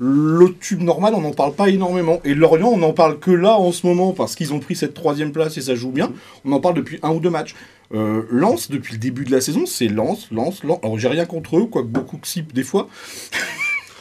Le 0.00 0.54
tube 0.60 0.80
normal, 0.82 1.14
on 1.16 1.20
n'en 1.22 1.32
parle 1.32 1.54
pas 1.54 1.68
énormément. 1.70 2.20
Et 2.24 2.34
Lorient, 2.34 2.68
on 2.68 2.76
n'en 2.78 2.92
parle 2.92 3.18
que 3.18 3.32
là 3.32 3.56
en 3.56 3.72
ce 3.72 3.84
moment 3.84 4.12
parce 4.12 4.36
qu'ils 4.36 4.52
ont 4.52 4.60
pris 4.60 4.76
cette 4.76 4.94
troisième 4.94 5.32
place 5.32 5.56
et 5.56 5.60
ça 5.60 5.74
joue 5.74 5.90
bien. 5.90 6.12
On 6.44 6.52
en 6.52 6.60
parle 6.60 6.76
depuis 6.76 7.00
un 7.02 7.10
ou 7.10 7.18
deux 7.18 7.30
matchs. 7.30 7.56
Euh, 7.92 8.22
Lens, 8.30 8.70
depuis 8.70 8.92
le 8.92 8.98
début 9.00 9.24
de 9.24 9.32
la 9.32 9.40
saison, 9.40 9.66
c'est 9.66 9.88
Lens, 9.88 10.28
Lens, 10.30 10.62
Lens. 10.62 10.78
Alors 10.84 10.98
j'ai 11.00 11.08
rien 11.08 11.24
contre 11.24 11.58
eux, 11.58 11.64
quoique 11.66 11.88
beaucoup 11.88 12.20
sip 12.22 12.52
des 12.52 12.62
fois. 12.62 12.88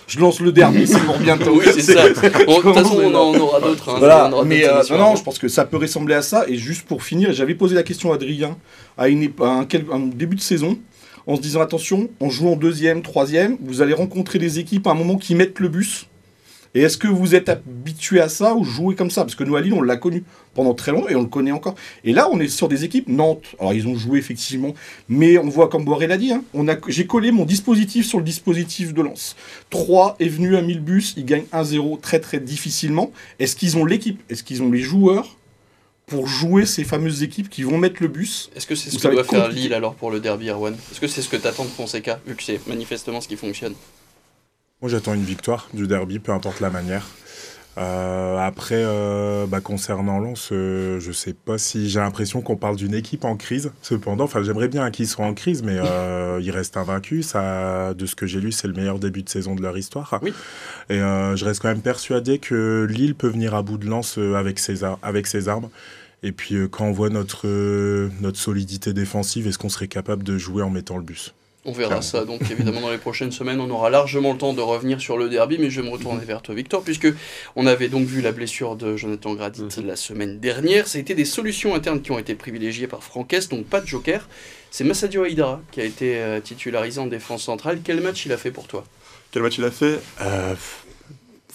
Je 0.07 0.19
lance 0.19 0.39
le 0.39 0.51
derby, 0.53 0.87
c'est 0.87 0.99
pour 1.01 1.17
bientôt. 1.17 1.51
Oui, 1.59 1.65
c'est 1.73 1.81
ça. 1.81 2.07
De 2.09 2.13
toute 2.13 2.73
façon, 2.73 2.97
on 3.03 3.13
en 3.13 3.35
aura 3.37 3.59
d'autres. 3.59 3.89
hein. 3.89 3.93
On 3.95 3.99
Voilà, 3.99 4.27
en 4.27 4.31
aura 4.33 4.45
mais 4.45 4.61
d'autres 4.61 4.71
euh, 4.73 4.77
émissions 4.77 4.97
non, 4.97 5.15
je 5.17 5.23
pense 5.23 5.37
que 5.37 5.47
ça 5.49 5.65
peut 5.65 5.77
ressembler 5.77 6.15
à 6.15 6.21
ça. 6.21 6.45
Et 6.47 6.55
juste 6.55 6.87
pour 6.87 7.03
finir, 7.03 7.33
j'avais 7.33 7.55
posé 7.55 7.75
la 7.75 7.83
question 7.83 8.11
à 8.11 8.15
Adrien 8.15 8.57
à, 8.97 9.09
une, 9.09 9.23
ép- 9.23 9.43
à 9.43 9.49
un, 9.49 9.65
quel- 9.65 9.85
un 9.91 9.99
début 9.99 10.37
de 10.37 10.41
saison, 10.41 10.77
en 11.27 11.35
se 11.35 11.41
disant 11.41 11.59
attention, 11.61 12.09
en 12.21 12.29
jouant 12.29 12.55
deuxième, 12.55 13.01
troisième, 13.01 13.57
vous 13.61 13.81
allez 13.81 13.93
rencontrer 13.93 14.39
des 14.39 14.59
équipes 14.59 14.87
à 14.87 14.91
un 14.91 14.95
moment 14.95 15.17
qui 15.17 15.35
mettent 15.35 15.59
le 15.59 15.67
bus. 15.67 16.07
Et 16.75 16.81
est-ce 16.81 16.97
que 16.97 17.07
vous 17.07 17.35
êtes 17.35 17.49
habitué 17.49 18.19
à 18.19 18.29
ça 18.29 18.55
ou 18.55 18.63
jouez 18.63 18.95
comme 18.95 19.09
ça? 19.09 19.21
Parce 19.21 19.35
que 19.35 19.43
nous, 19.43 19.55
à 19.55 19.61
Lille, 19.61 19.73
on 19.73 19.81
l'a 19.81 19.97
connu 19.97 20.23
pendant 20.53 20.73
très 20.73 20.91
longtemps 20.91 21.09
et 21.09 21.15
on 21.15 21.21
le 21.21 21.27
connaît 21.27 21.51
encore. 21.51 21.75
Et 22.03 22.13
là, 22.13 22.29
on 22.31 22.39
est 22.39 22.47
sur 22.47 22.67
des 22.67 22.83
équipes, 22.83 23.07
Nantes, 23.07 23.43
alors 23.59 23.73
ils 23.73 23.87
ont 23.87 23.95
joué 23.95 24.19
effectivement, 24.19 24.73
mais 25.07 25.37
on 25.37 25.49
voit 25.49 25.69
comme 25.69 25.85
Boiré 25.85 26.07
l'a 26.07 26.17
dit, 26.17 26.31
hein, 26.31 26.43
on 26.53 26.67
a, 26.67 26.75
j'ai 26.87 27.05
collé 27.05 27.31
mon 27.31 27.45
dispositif 27.45 28.07
sur 28.07 28.17
le 28.17 28.23
dispositif 28.23 28.93
de 28.93 29.01
Lens. 29.01 29.35
3 29.69 30.17
est 30.19 30.27
venu 30.27 30.57
à 30.57 30.61
1000 30.61 30.79
bus, 30.81 31.13
ils 31.15 31.25
gagnent 31.25 31.45
1-0 31.53 32.01
très 32.01 32.19
très 32.19 32.39
difficilement. 32.39 33.11
Est-ce 33.39 33.55
qu'ils 33.55 33.77
ont 33.77 33.85
l'équipe? 33.85 34.21
Est-ce 34.29 34.43
qu'ils 34.43 34.63
ont 34.63 34.71
les 34.71 34.81
joueurs 34.81 35.37
pour 36.07 36.25
jouer 36.25 36.65
ces 36.65 36.83
fameuses 36.83 37.21
équipes 37.21 37.49
qui 37.49 37.63
vont 37.63 37.77
mettre 37.77 38.01
le 38.01 38.07
bus? 38.07 38.49
Est-ce 38.55 38.65
que 38.65 38.75
c'est 38.75 38.89
ce 38.89 38.97
que 38.97 39.13
doit 39.13 39.23
faire. 39.23 39.49
Lille 39.49 39.73
alors 39.73 39.93
pour 39.93 40.09
le 40.09 40.19
derby, 40.19 40.49
Erwan? 40.49 40.73
Est-ce 40.91 40.99
que 40.99 41.07
c'est 41.07 41.21
ce 41.21 41.29
que 41.29 41.37
t'attends 41.37 41.65
de 41.65 41.69
Fonseca, 41.69 42.19
vu 42.25 42.35
que 42.35 42.43
c'est 42.43 42.65
manifestement 42.67 43.21
ce 43.21 43.27
qui 43.27 43.35
fonctionne? 43.35 43.75
Moi, 44.81 44.91
j'attends 44.91 45.13
une 45.15 45.23
victoire 45.23 45.67
du 45.73 45.87
derby, 45.87 46.19
peu 46.19 46.31
importe 46.31 46.59
la 46.59 46.69
manière. 46.69 47.07
Euh, 47.79 48.37
après, 48.37 48.75
euh, 48.83 49.45
bah, 49.47 49.59
concernant 49.61 50.19
Lens, 50.19 50.49
euh, 50.51 50.99
je 50.99 51.11
sais 51.11 51.33
pas 51.33 51.57
si 51.59 51.89
j'ai 51.89 51.99
l'impression 51.99 52.41
qu'on 52.41 52.55
parle 52.55 52.75
d'une 52.75 52.93
équipe 52.95 53.23
en 53.23 53.35
crise. 53.37 53.71
Cependant, 53.83 54.23
enfin, 54.23 54.41
j'aimerais 54.43 54.67
bien 54.67 54.89
qu'ils 54.89 55.07
soient 55.07 55.25
en 55.25 55.33
crise, 55.35 55.61
mais 55.63 55.77
euh, 55.79 56.39
ils 56.43 56.49
restent 56.51 56.77
invaincus. 56.77 57.27
Ça, 57.27 57.93
de 57.95 58.05
ce 58.07 58.15
que 58.15 58.25
j'ai 58.25 58.39
lu, 58.39 58.51
c'est 58.51 58.67
le 58.67 58.73
meilleur 58.73 58.97
début 58.99 59.21
de 59.23 59.29
saison 59.29 59.53
de 59.55 59.61
leur 59.61 59.77
histoire. 59.77 60.19
Oui. 60.23 60.33
Et 60.89 60.97
je 60.97 61.43
reste 61.45 61.61
quand 61.61 61.67
même 61.69 61.81
persuadé 61.81 62.39
que 62.39 62.87
Lille 62.89 63.13
peut 63.15 63.27
venir 63.29 63.53
à 63.55 63.61
bout 63.63 63.77
de 63.77 63.87
Lens 63.87 64.17
avec 64.17 64.57
ses, 64.59 64.83
ar- 64.83 64.99
avec 65.03 65.27
ses 65.27 65.47
armes. 65.49 65.69
Et 66.23 66.31
puis, 66.31 66.55
quand 66.71 66.85
on 66.85 66.91
voit 66.91 67.09
notre, 67.09 67.47
notre 68.21 68.39
solidité 68.39 68.93
défensive, 68.93 69.47
est-ce 69.47 69.59
qu'on 69.59 69.69
serait 69.69 69.87
capable 69.87 70.23
de 70.23 70.37
jouer 70.39 70.63
en 70.63 70.69
mettant 70.71 70.97
le 70.97 71.03
bus? 71.03 71.33
On 71.65 71.73
verra 71.73 72.01
ça, 72.01 72.23
donc 72.23 72.49
évidemment 72.49 72.79
dans 72.79 72.91
les 72.91 72.97
prochaines 72.97 73.31
semaines, 73.31 73.59
on 73.59 73.69
aura 73.69 73.89
largement 73.89 74.31
le 74.31 74.37
temps 74.37 74.53
de 74.53 74.61
revenir 74.61 75.01
sur 75.01 75.17
le 75.17 75.27
derby, 75.27 75.57
mais 75.59 75.69
je 75.69 75.81
vais 75.81 75.87
me 75.87 75.91
retourner 75.91 76.23
vers 76.23 76.41
toi, 76.41 76.55
Victor, 76.55 76.81
puisque 76.81 77.07
on 77.57 77.67
avait 77.67 77.89
donc 77.89 78.07
vu 78.07 78.21
la 78.21 78.31
blessure 78.31 78.77
de 78.77 78.95
Jonathan 78.95 79.33
Gradit 79.33 79.63
la 79.83 79.97
semaine 79.97 80.39
dernière. 80.39 80.87
Ça 80.87 80.97
a 80.97 81.01
été 81.01 81.13
des 81.13 81.25
solutions 81.25 81.75
internes 81.75 82.01
qui 82.01 82.11
ont 82.11 82.19
été 82.19 82.35
privilégiées 82.35 82.87
par 82.87 83.03
Franquès, 83.03 83.49
donc 83.49 83.65
pas 83.65 83.81
de 83.81 83.87
joker. 83.87 84.29
C'est 84.71 84.85
Massadio 84.85 85.23
Haïdara 85.23 85.61
qui 85.71 85.81
a 85.81 85.83
été 85.83 86.17
euh, 86.17 86.39
titularisé 86.39 87.01
en 87.01 87.07
défense 87.07 87.43
centrale. 87.43 87.79
Quel 87.83 87.99
match 87.99 88.25
il 88.25 88.31
a 88.31 88.37
fait 88.37 88.51
pour 88.51 88.67
toi? 88.67 88.85
Quel 89.31 89.41
match 89.41 89.57
il 89.57 89.65
a 89.65 89.71
fait? 89.71 89.99
Euh, 90.21 90.55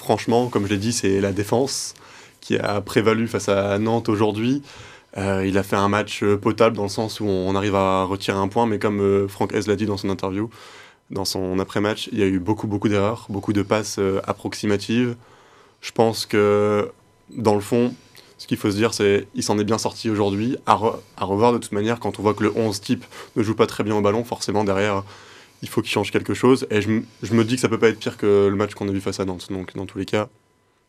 Franchement, 0.03 0.49
comme 0.49 0.67
je 0.67 0.73
l'ai 0.73 0.79
dit, 0.79 0.93
c'est 0.93 1.21
la 1.21 1.31
défense 1.31 1.95
qui 2.41 2.57
a 2.57 2.81
prévalu 2.81 3.29
face 3.29 3.49
à 3.49 3.79
Nantes 3.79 4.09
aujourd'hui. 4.09 4.61
Euh, 5.19 5.47
il 5.47 5.59
a 5.59 5.63
fait 5.63 5.77
un 5.77 5.89
match 5.89 6.23
euh, 6.23 6.39
potable 6.39 6.77
dans 6.77 6.85
le 6.85 6.89
sens 6.89 7.21
où 7.21 7.27
on 7.27 7.55
arrive 7.55 7.75
à 7.75 8.05
retirer 8.05 8.39
un 8.39 8.49
point, 8.49 8.67
mais 8.67 8.79
comme 8.79 9.01
euh, 9.01 9.29
Franck 9.29 9.53
Hez 9.53 9.61
l'a 9.67 9.77
dit 9.77 9.85
dans 9.87 9.99
son 9.99 10.09
interview, 10.09 10.49
dans 11.11 11.27
son 11.27 11.59
après-match, 11.59 12.09
il 12.13 12.19
y 12.19 12.23
a 12.23 12.27
eu 12.27 12.39
beaucoup, 12.39 12.67
beaucoup 12.67 12.89
d'erreurs, 12.89 13.27
beaucoup 13.29 13.53
de 13.53 13.63
passes 13.63 14.01
approximatives. 14.25 15.17
Je 15.83 15.93
pense 15.93 16.25
que, 16.25 16.91
dans 17.37 17.55
le 17.55 17.61
fond, 17.61 17.93
ce 18.39 18.47
qu'il 18.47 18.57
faut 18.57 18.71
se 18.71 18.77
dire, 18.77 18.95
c'est 18.95 19.27
qu'il 19.35 19.43
s'en 19.43 19.59
est 19.59 19.65
bien 19.65 19.79
sorti 19.79 20.09
aujourd'hui. 20.09 20.57
À, 20.65 20.77
re- 20.77 20.97
à 21.19 21.25
revoir 21.27 21.53
de 21.53 21.59
toute 21.59 21.73
manière, 21.73 22.01
quand 22.01 22.19
on 22.19 22.23
voit 22.23 22.33
que 22.35 22.45
le 22.45 22.53
11 22.57 22.81
type 22.81 23.05
ne 23.37 23.43
joue 23.43 23.55
pas 23.55 23.67
très 23.67 23.85
bien 23.85 23.95
au 23.95 24.01
ballon, 24.01 24.25
forcément 24.25 24.65
derrière, 24.65 25.05
il 25.61 25.69
faut 25.69 25.83
qu'il 25.83 25.91
change 25.91 26.11
quelque 26.11 26.35
chose. 26.35 26.67
Et 26.71 26.81
je, 26.81 27.01
je 27.23 27.35
me 27.35 27.45
dis 27.45 27.57
que 27.57 27.61
ça 27.61 27.69
peut 27.69 27.79
pas 27.79 27.89
être 27.89 27.99
pire 27.99 28.17
que 28.17 28.49
le 28.49 28.57
match 28.57 28.75
qu'on 28.75 28.89
a 28.89 28.93
vu 28.93 29.01
face 29.03 29.21
à 29.21 29.25
Nantes. 29.27 29.49
Donc, 29.51 29.77
dans 29.77 29.87
tous 29.87 29.99
les 29.99 30.07
cas, 30.07 30.29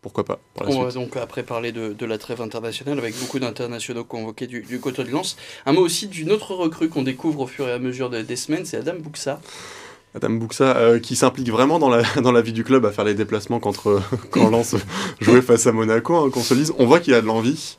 pourquoi 0.03 0.24
pas 0.24 0.39
pour 0.53 0.65
la 0.67 0.72
On 0.72 0.83
va 0.83 0.91
donc 0.91 1.17
après 1.17 1.41
parler 1.41 1.72
de, 1.72 1.93
de 1.93 2.05
la 2.05 2.19
trêve 2.19 2.41
internationale 2.41 3.00
avec 3.00 3.17
beaucoup 3.19 3.39
d'internationaux 3.39 4.03
convoqués 4.03 4.45
du, 4.45 4.62
du 4.62 4.79
côté 4.79 5.03
de 5.03 5.10
Lens. 5.10 5.36
Un 5.65 5.74
mot 5.74 5.81
aussi 5.81 6.07
d'une 6.07 6.31
autre 6.31 6.53
recrue 6.53 6.89
qu'on 6.89 7.01
découvre 7.01 7.39
au 7.39 7.48
fur 7.48 7.67
et 7.67 7.72
à 7.72 7.79
mesure 7.79 8.10
de- 8.12 8.22
des 8.22 8.36
semaines, 8.36 8.65
c'est 8.65 8.77
Adam 8.77 8.93
Buxa. 9.00 9.39
Madame 10.13 10.38
Buxa, 10.38 10.77
euh, 10.77 11.00
qui 11.00 11.15
s'implique 11.15 11.50
vraiment 11.50 11.79
dans 11.79 11.89
la, 11.89 12.03
dans 12.22 12.31
la 12.31 12.41
vie 12.41 12.53
du 12.53 12.63
club 12.63 12.86
à 12.86 12.91
faire 12.91 13.05
les 13.05 13.15
déplacements 13.15 13.60
quand, 13.60 13.74
euh, 13.88 14.00
quand 14.29 14.50
Lens 14.51 14.75
jouait 15.22 15.41
face 15.41 15.65
à 15.65 15.72
Monaco, 15.72 16.15
hein, 16.15 16.29
qu'on 16.29 16.43
se 16.43 16.53
dise. 16.53 16.72
On 16.77 16.86
voit 16.86 17.00
qu'il 17.00 17.15
a 17.15 17.22
de 17.22 17.25
l'envie. 17.25 17.77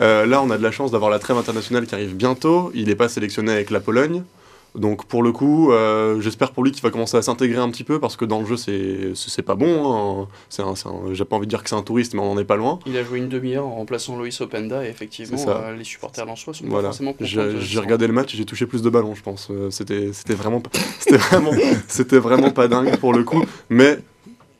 Euh, 0.00 0.24
là, 0.26 0.40
on 0.42 0.50
a 0.50 0.56
de 0.56 0.62
la 0.62 0.70
chance 0.72 0.90
d'avoir 0.92 1.10
la 1.10 1.18
trêve 1.18 1.36
internationale 1.36 1.86
qui 1.86 1.94
arrive 1.94 2.14
bientôt. 2.16 2.70
Il 2.74 2.86
n'est 2.86 2.94
pas 2.96 3.08
sélectionné 3.08 3.52
avec 3.52 3.70
la 3.70 3.80
Pologne. 3.80 4.22
Donc, 4.74 5.04
pour 5.06 5.22
le 5.22 5.30
coup, 5.30 5.70
euh, 5.70 6.20
j'espère 6.20 6.50
pour 6.50 6.64
lui 6.64 6.72
qu'il 6.72 6.82
va 6.82 6.90
commencer 6.90 7.16
à 7.16 7.22
s'intégrer 7.22 7.58
un 7.60 7.70
petit 7.70 7.84
peu 7.84 8.00
parce 8.00 8.16
que 8.16 8.24
dans 8.24 8.40
le 8.40 8.46
jeu, 8.46 8.56
c'est 8.56 9.42
pas 9.42 9.54
bon. 9.54 10.26
hein. 10.26 10.28
J'ai 11.12 11.24
pas 11.24 11.36
envie 11.36 11.46
de 11.46 11.50
dire 11.50 11.62
que 11.62 11.68
c'est 11.68 11.76
un 11.76 11.82
touriste, 11.82 12.14
mais 12.14 12.20
on 12.20 12.34
n'en 12.34 12.40
est 12.40 12.44
pas 12.44 12.56
loin. 12.56 12.80
Il 12.86 12.96
a 12.96 13.04
joué 13.04 13.18
une 13.18 13.28
demi-heure 13.28 13.64
en 13.66 13.74
remplaçant 13.76 14.16
Loïs 14.16 14.40
Openda 14.40 14.84
et 14.84 14.88
effectivement, 14.88 15.38
euh, 15.48 15.76
les 15.76 15.84
supporters 15.84 16.26
lensois 16.26 16.54
sont 16.54 16.64
pas 16.64 16.70
Voilà. 16.70 16.88
forcément 16.88 17.12
contents. 17.12 17.24
J'ai 17.24 17.78
regardé 17.78 18.06
le 18.08 18.12
match 18.12 18.34
et 18.34 18.36
j'ai 18.36 18.44
touché 18.44 18.66
plus 18.66 18.82
de 18.82 18.90
ballons, 18.90 19.14
je 19.14 19.22
pense. 19.22 19.48
Euh, 19.50 19.70
C'était 19.70 20.10
c'était 20.12 20.34
vraiment, 20.34 20.60
pas- 20.60 20.70
c'était 20.98 21.18
vraiment, 21.18 21.50
c'était 21.86 22.18
vraiment 22.18 22.50
pas 22.50 22.66
dingue 22.66 22.96
pour 22.98 23.12
le 23.12 23.22
coup. 23.22 23.44
Mais 23.68 23.98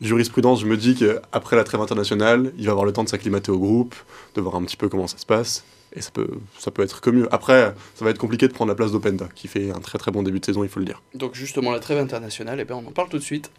jurisprudence, 0.01 0.61
je 0.61 0.67
me 0.67 0.77
dis 0.77 0.95
qu'après 0.95 1.57
la 1.57 1.65
trêve 1.65 1.81
internationale, 1.81 2.53
il 2.59 2.67
va 2.67 2.71
avoir 2.73 2.87
le 2.87 2.93
temps 2.93 3.05
de 3.05 3.09
s'acclimater 3.09 3.51
au 3.51 3.59
groupe, 3.59 3.95
de 4.37 4.41
voir 4.41 4.55
un 4.57 4.63
petit 4.63 4.77
peu 4.77 4.89
comment 4.89 5.07
ça 5.07 5.19
se 5.19 5.27
passe. 5.27 5.65
Et 5.95 6.01
ça 6.01 6.11
peut, 6.11 6.29
ça 6.59 6.71
peut 6.71 6.83
être 6.83 7.01
que 7.01 7.11
mieux. 7.11 7.33
Après, 7.33 7.73
ça 7.95 8.05
va 8.05 8.11
être 8.11 8.19
compliqué 8.19 8.49
de 8.49 8.53
prendre 8.53 8.69
la 8.69 8.75
place 8.75 8.91
d'Openda, 8.93 9.29
qui 9.35 9.47
fait 9.47 9.71
un 9.71 9.81
très 9.81 9.99
très 9.99 10.11
bon 10.11 10.23
début 10.23 10.41
de 10.41 10.45
saison, 10.45 10.65
il 10.65 10.69
faut 10.69 10.81
le 10.81 10.87
dire. 10.87 11.03
Donc 11.15 11.35
justement, 11.35 11.71
la 11.71 11.79
trêve 11.79 11.99
internationale, 11.99 12.59
eh 12.61 12.65
ben, 12.65 12.75
on 12.75 12.89
en 12.89 12.93
parle 12.93 13.09
tout 13.09 13.19
de 13.19 13.23
suite. 13.23 13.51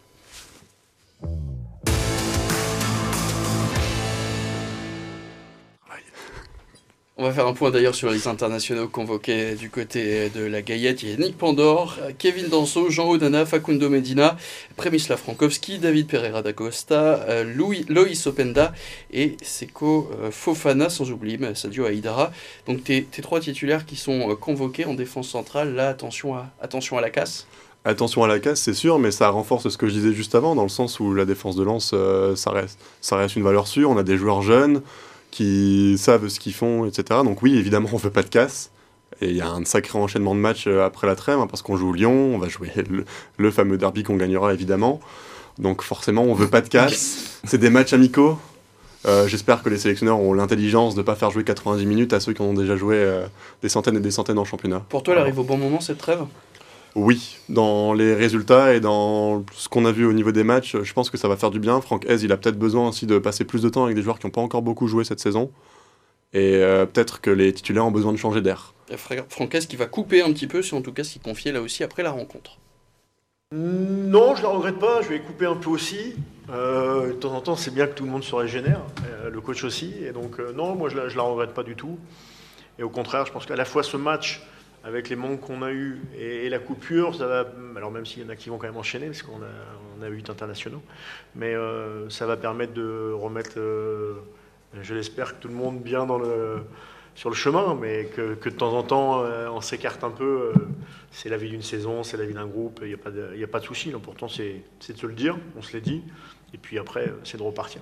On 7.18 7.24
va 7.24 7.32
faire 7.32 7.48
un 7.48 7.54
point 7.54 7.72
d'ailleurs 7.72 7.96
sur 7.96 8.10
les 8.10 8.28
internationaux 8.28 8.90
convoqués 8.90 9.56
du 9.56 9.70
côté 9.70 10.30
de 10.30 10.44
la 10.44 10.62
Gaillette. 10.62 11.02
Il 11.02 11.12
y 11.12 11.14
a 11.14 11.16
Nick 11.16 11.38
Pandor, 11.38 11.98
Kevin 12.18 12.50
Danso, 12.50 12.90
Jean 12.90 13.08
Odana, 13.08 13.46
Facundo 13.46 13.90
Medina, 13.90 14.36
Premisla 14.76 15.16
Frankowski, 15.16 15.80
David 15.80 16.08
Pereira 16.08 16.42
da 16.42 16.52
Costa, 16.52 17.24
euh, 17.30 17.46
Louis, 17.46 17.86
Loïs 17.88 18.28
Openda 18.28 18.74
et 19.14 19.38
Seko 19.42 20.12
euh, 20.20 20.30
Fofana, 20.30 20.90
sans 20.90 21.10
oublier 21.10 21.40
Sadio 21.56 21.86
Aïdara. 21.86 22.34
Donc 22.68 22.84
tes, 22.84 23.06
trois 23.22 23.40
titulaires 23.40 23.86
qui 23.86 23.96
sont 23.96 24.32
euh, 24.32 24.36
convoqués 24.36 24.84
en 24.84 24.94
défense 24.94 25.30
centrale, 25.30 25.74
là 25.74 25.88
attention 25.88 26.36
à, 26.36 27.02
la 27.02 27.10
casse 27.10 27.48
Attention 27.86 28.26
à 28.26 28.28
la 28.28 28.40
casse, 28.42 28.60
c'est 28.60 28.74
sûr, 28.74 29.00
mais 29.00 29.12
ça 29.12 29.30
renforce 29.30 29.70
ce 29.70 29.78
que 29.78 29.88
je 29.88 29.94
disais 29.94 30.12
juste 30.12 30.36
avant, 30.36 30.54
dans 30.54 30.64
le 30.64 30.70
sens 30.70 31.00
où 31.00 31.14
la 31.14 31.24
défense 31.24 31.56
de 31.56 31.64
lance, 31.64 31.96
ça 32.36 32.52
reste 32.52 33.36
une 33.38 33.44
valeur 33.44 33.68
sûre. 33.68 33.90
On 33.90 33.98
a 33.98 34.04
des 34.04 34.18
joueurs 34.18 34.42
jeunes, 34.42 34.82
qui 35.36 35.98
savent 35.98 36.30
ce 36.30 36.40
qu'ils 36.40 36.54
font, 36.54 36.86
etc. 36.86 37.20
Donc 37.26 37.42
oui, 37.42 37.58
évidemment, 37.58 37.90
on 37.92 37.98
veut 37.98 38.10
pas 38.10 38.24
de 38.24 38.30
casse. 38.30 38.72
Et 39.20 39.32
il 39.32 39.36
y 39.36 39.42
a 39.42 39.50
un 39.50 39.66
sacré 39.66 40.00
enchaînement 40.00 40.34
de 40.34 40.40
matchs 40.40 40.68
euh, 40.68 40.86
après 40.86 41.08
la 41.08 41.16
trêve, 41.18 41.40
hein, 41.40 41.48
parce 41.48 41.62
qu'on 41.62 41.76
joue 41.76 41.92
Lyon, 41.92 42.34
on 42.34 42.38
va 42.38 42.48
jouer 42.48 42.72
le, 43.38 43.52
fameux 43.52 43.78
derby 43.78 44.04
qu'on 44.04 44.16
gagnera 44.16 44.54
évidemment. 44.54 45.02
Donc 45.60 45.82
forcément, 45.82 46.24
on 46.24 46.34
veut 46.34 46.48
pas 46.48 46.62
de 46.62 46.70
casse. 46.70 47.42
C'est 47.44 47.58
des 47.58 47.70
matchs 47.70 47.92
amicaux. 47.92 48.40
Euh, 49.06 49.28
j'espère 49.28 49.62
que 49.62 49.68
les 49.68 49.78
sélectionneurs 49.78 50.20
ont 50.20 50.34
l'intelligence 50.34 50.96
de 50.96 51.02
ne 51.02 51.06
pas 51.06 51.16
faire 51.16 51.32
jouer 51.32 51.44
90 51.44 51.86
minutes 51.86 52.14
à 52.14 52.22
ceux 52.22 52.32
qui 52.32 52.42
ont 52.42 52.54
déjà 52.54 52.78
joué 52.78 52.96
euh, 52.96 53.26
des 53.62 53.70
centaines 53.70 53.98
et 53.98 54.00
des 54.00 54.12
centaines 54.12 54.40
en 54.40 54.46
championnat. 54.46 54.86
Pour 54.88 55.04
toi, 55.04 55.16
elle 55.16 55.20
arrive 55.20 55.40
au 55.40 55.44
bon 55.44 55.58
moment 55.58 55.82
cette 55.82 55.98
trêve? 55.98 56.24
Oui, 56.96 57.38
dans 57.50 57.94
les 57.94 58.14
résultats 58.14 58.74
et 58.74 58.80
dans 58.80 59.46
ce 59.54 59.68
qu'on 59.68 59.86
a 59.86 59.92
vu 59.92 60.06
au 60.06 60.14
niveau 60.14 60.32
des 60.32 60.46
matchs, 60.46 60.78
je 60.82 60.94
pense 60.94 61.10
que 61.10 61.18
ça 61.18 61.28
va 61.28 61.36
faire 61.36 61.52
du 61.52 61.60
bien. 61.60 61.82
Franck 61.82 62.06
Hez, 62.08 62.24
il 62.24 62.32
a 62.32 62.38
peut-être 62.38 62.58
besoin 62.58 62.88
aussi 62.88 63.06
de 63.06 63.20
passer 63.20 63.44
plus 63.44 63.62
de 63.62 63.68
temps 63.68 63.84
avec 63.84 63.98
des 63.98 64.02
joueurs 64.02 64.18
qui 64.18 64.26
n'ont 64.26 64.32
pas 64.32 64.42
encore 64.42 64.62
beaucoup 64.62 64.88
joué 64.88 65.04
cette 65.04 65.20
saison. 65.20 65.52
Et 66.34 66.56
euh, 66.56 66.86
peut-être 66.86 67.20
que 67.20 67.30
les 67.30 67.52
titulaires 67.54 67.86
ont 67.86 67.92
besoin 67.92 68.14
de 68.14 68.18
changer 68.18 68.42
d'air. 68.42 68.74
Franck 69.30 69.54
Hez 69.54 69.60
qui 69.60 69.76
va 69.76 69.88
couper 69.88 70.22
un 70.22 70.32
petit 70.32 70.48
peu, 70.48 70.62
c'est 70.62 70.76
en 70.76 70.82
tout 70.82 70.94
cas 70.94 71.04
ce 71.04 71.14
qu'il 71.14 71.22
confiait 71.22 71.52
là 71.52 71.62
aussi 71.62 71.84
après 71.84 72.02
la 72.02 72.12
rencontre. 72.12 72.60
Non, 73.54 74.36
je 74.36 74.42
ne 74.42 74.48
la 74.48 74.54
regrette 74.54 74.80
pas, 74.80 75.02
je 75.02 75.10
vais 75.10 75.20
couper 75.20 75.46
un 75.46 75.56
peu 75.56 75.70
aussi. 75.70 76.16
Euh, 76.50 77.08
de 77.08 77.14
temps 77.14 77.34
en 77.34 77.42
temps, 77.42 77.56
c'est 77.58 77.74
bien 77.74 77.88
que 77.88 77.94
tout 77.94 78.06
le 78.06 78.12
monde 78.12 78.24
se 78.24 78.36
régénère, 78.36 78.82
euh, 79.06 79.30
le 79.30 79.42
coach 79.42 79.66
aussi. 79.66 79.94
Et 80.02 80.12
donc, 80.12 80.40
non, 80.56 80.76
moi, 80.76 80.90
je 80.90 80.96
ne 80.96 81.02
la, 81.02 81.14
la, 81.14 81.24
regrette 81.24 81.54
pas 81.54 81.64
du 81.64 81.76
tout. 81.76 81.98
Et 82.80 82.84
au 82.84 82.90
contraire, 82.90 83.26
je 83.26 83.34
pense 83.34 83.46
qu'à 83.46 83.56
la 83.56 83.66
fois 83.66 83.84
ce 83.84 83.98
match 83.98 84.42
avec 84.86 85.10
les 85.10 85.16
manques 85.16 85.42
qu'on 85.42 85.64
a 85.64 85.72
eus 85.72 86.00
et, 86.18 86.48
la 86.48 86.60
coupure, 86.60 87.16
ça 87.16 87.26
va, 87.26 87.48
alors 87.76 87.92
même 87.92 88.06
s'il 88.06 88.22
y 88.22 88.26
en 88.26 88.30
a 88.30 88.36
qui 88.36 88.50
vont 88.50 88.58
quand 88.58 88.68
même 88.68 88.78
enchaîner, 88.78 89.08
parce 89.08 89.24
qu'on 89.24 89.42
a, 89.42 90.00
on 90.00 90.04
a 90.04 90.08
8 90.08 90.30
internationaux, 90.30 90.82
mais 91.34 91.56
euh, 91.56 92.08
ça 92.10 92.28
va 92.28 92.38
permettre 92.38 92.74
de 92.74 93.12
remettre, 93.12 93.58
euh, 93.58 94.14
je 94.80 94.94
l'espère, 94.94 95.40
tout 95.40 95.48
le 95.48 95.56
monde 95.56 95.82
bien 95.82 96.06
sur 97.16 97.30
le 97.30 97.36
chemin, 97.36 97.76
mais 97.82 98.06
que, 98.16 98.36
de 98.36 98.56
temps 98.56 98.74
en 98.74 98.84
temps, 98.84 99.24
euh, 99.24 99.50
on 99.50 99.60
s'écarte 99.60 100.04
un 100.04 100.12
peu. 100.12 100.54
c'est 101.10 101.30
la 101.30 101.38
vie 101.38 101.50
d'une 101.50 101.64
saison, 101.64 102.04
c'est 102.04 102.18
la 102.18 102.26
vie 102.26 102.36
d'un 102.36 102.48
groupe, 102.48 102.80
il 102.84 102.90
n'y 102.90 102.94
a, 102.94 102.98
pas 102.98 103.12
de, 103.12 103.44
a 103.44 103.48
pas 103.48 103.60
de 103.60 103.66
souci. 103.66 103.90
L'important, 103.90 104.28
c'est 104.30 104.62
de 104.88 104.98
se 104.98 105.08
le 105.08 105.14
dire, 105.14 105.36
on 105.58 105.64
se 105.64 105.74
l'est 105.74 105.82
dit, 105.82 106.04
et 106.54 106.60
puis 106.60 106.78
après, 106.78 107.12
c'est 107.24 107.38
de 107.38 107.44
repartir. 107.44 107.82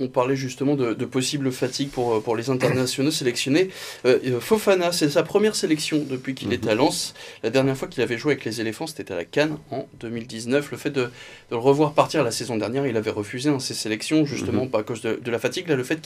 On 0.00 0.06
parlait 0.06 0.36
justement 0.36 0.76
de, 0.76 0.94
de 0.94 1.04
possible 1.04 1.50
fatigue 1.50 1.90
pour, 1.90 2.14
euh, 2.14 2.20
pour 2.20 2.36
les 2.36 2.50
internationaux 2.50 3.10
sélectionnés. 3.10 3.70
Euh, 4.04 4.18
euh, 4.26 4.40
Fofana, 4.40 4.92
c'est 4.92 5.08
sa 5.08 5.24
première 5.24 5.56
sélection 5.56 6.04
depuis 6.08 6.36
qu'il 6.36 6.52
est 6.52 6.68
à 6.68 6.72
mhm. 6.74 6.78
Lens. 6.78 7.14
La 7.42 7.50
dernière 7.50 7.76
fois 7.76 7.88
qu'il 7.88 8.02
avait 8.02 8.16
joué 8.16 8.34
avec 8.34 8.44
les 8.44 8.60
éléphants, 8.60 8.86
c'était 8.86 9.12
à 9.12 9.16
la 9.16 9.24
Cannes 9.24 9.58
en 9.72 9.86
2019. 9.98 10.70
Le 10.70 10.76
fait 10.76 10.90
de, 10.90 11.02
de, 11.02 11.10
le 11.50 11.56
revoir 11.56 11.94
partir 11.94 12.22
la 12.22 12.30
saison 12.30 12.56
dernière, 12.56 12.86
il 12.86 12.96
avait 12.96 13.10
refusé 13.10 13.50
hein, 13.50 13.58
ses 13.58 13.74
sélections, 13.74 14.24
justement 14.24 14.64
mhm. 14.64 14.70
pas 14.70 14.78
à 14.80 14.82
cause 14.84 15.02
de, 15.02 15.18
de, 15.20 15.30
la 15.32 15.40
fatigue. 15.40 15.66
Là, 15.66 15.74
le 15.74 15.82
fait 15.82 16.00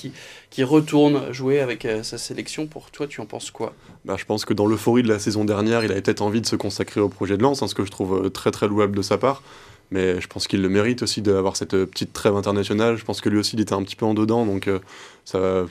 qu'il 0.51 0.65
retourne 0.65 1.31
jouer 1.31 1.61
avec 1.61 1.87
sa 2.03 2.17
sélection, 2.17 2.67
pour 2.67 2.91
toi, 2.91 3.07
tu 3.07 3.21
en 3.21 3.27
penses 3.27 3.51
quoi? 3.51 3.75
Bah, 4.07 4.17
Je 4.19 4.25
pense 4.25 4.47
que 4.47 4.55
dans 4.55 4.67
l'euphorie 4.67 5.03
de 5.03 5.09
la 5.09 5.19
saison 5.19 5.45
dernière, 5.45 5.85
il 5.85 5.93
avait 5.93 6.01
peut-être 6.01 6.23
envie 6.23 6.41
de 6.41 6.47
se 6.47 6.57
consacrer 6.57 7.01
au 7.01 7.11
projet 7.11 7.37
de 7.37 7.43
Lens, 7.43 7.63
hein, 7.63 7.69
ce 7.69 7.75
que 7.75 7.85
je 7.85 7.91
trouve 7.91 8.31
très 8.31 8.51
très 8.51 8.69
louable 8.69 8.97
de 8.97 9.03
sa 9.03 9.19
part. 9.19 9.43
Mais 9.93 10.23
je 10.23 10.27
pense 10.27 10.49
qu'il 10.49 10.63
le 10.63 10.71
mérite 10.71 11.03
aussi 11.03 11.21
d'avoir 11.21 11.55
cette 11.55 11.85
petite 11.85 12.15
trêve 12.15 12.35
internationale. 12.35 12.97
Je 12.97 13.05
pense 13.05 13.21
que 13.21 13.29
lui 13.29 13.39
aussi, 13.39 13.57
il 13.57 13.61
était 13.61 13.75
un 13.75 13.83
petit 13.83 13.95
peu 13.95 14.07
en 14.07 14.15
dedans, 14.15 14.47
donc 14.47 14.67
euh, 14.67 14.81
ça. 15.25 15.67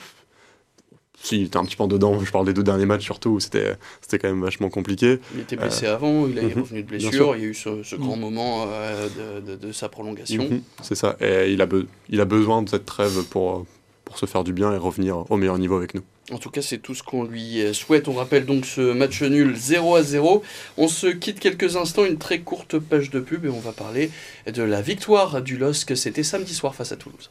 Si, 1.20 1.40
il 1.40 1.46
était 1.46 1.56
un 1.56 1.64
petit 1.64 1.76
peu 1.76 1.82
en 1.82 1.88
dedans. 1.88 2.18
Je 2.18 2.30
parle 2.30 2.46
des 2.46 2.52
deux 2.52 2.62
derniers 2.62 2.86
matchs 2.86 3.04
surtout, 3.04 3.40
c'était 3.40 3.76
c'était 4.00 4.18
quand 4.20 4.28
même 4.28 4.42
vachement 4.42 4.70
compliqué. 4.70 5.18
Il 5.34 5.40
était 5.40 5.56
blessé 5.56 5.86
euh, 5.86 5.94
avant, 5.94 6.26
il 6.28 6.38
est 6.38 6.54
mhm. 6.54 6.62
revenu 6.62 6.82
de 6.82 6.88
blessure, 6.88 7.36
il 7.36 7.42
y 7.42 7.44
a 7.44 7.48
eu 7.48 7.54
ce, 7.54 7.96
grand 7.96 8.14
mhm. 8.14 8.20
moment 8.20 8.66
euh, 8.68 9.40
de, 9.44 9.56
de, 9.56 9.72
sa 9.72 9.88
prolongation. 9.88 10.44
Mhm. 10.44 10.62
C'est 10.82 10.96
ça, 10.96 11.16
et 11.20 11.52
il 11.52 11.60
a, 11.60 11.66
il 12.08 12.20
a 12.20 12.24
besoin 12.24 12.62
de 12.62 12.68
cette 12.68 12.86
trêve 12.86 13.24
pour, 13.30 13.66
pour 14.04 14.18
se 14.18 14.26
faire 14.26 14.44
du 14.44 14.52
bien 14.52 14.72
et 14.72 14.76
revenir 14.76 15.30
au 15.30 15.36
meilleur 15.36 15.58
niveau 15.58 15.76
avec 15.76 15.94
nous. 15.94 16.02
En 16.30 16.38
tout 16.38 16.50
cas, 16.50 16.62
c'est 16.62 16.78
tout 16.78 16.94
ce 16.94 17.02
qu'on 17.02 17.24
lui 17.24 17.74
souhaite. 17.74 18.06
On 18.06 18.12
rappelle 18.12 18.46
donc 18.46 18.64
ce 18.64 18.80
match 18.92 19.22
nul 19.22 19.56
0 19.56 19.96
à 19.96 20.02
0. 20.02 20.42
On 20.76 20.88
se 20.88 21.08
quitte 21.08 21.40
quelques 21.40 21.76
instants, 21.76 22.04
une 22.04 22.18
très 22.18 22.38
courte 22.40 22.78
page 22.78 23.10
de 23.10 23.20
pub 23.20 23.44
et 23.44 23.48
on 23.48 23.58
va 23.58 23.72
parler 23.72 24.10
de 24.46 24.62
la 24.62 24.80
victoire 24.80 25.42
du 25.42 25.58
LOSC. 25.58 25.96
C'était 25.96 26.22
samedi 26.22 26.54
soir 26.54 26.74
face 26.74 26.92
à 26.92 26.96
Toulouse. 26.96 27.30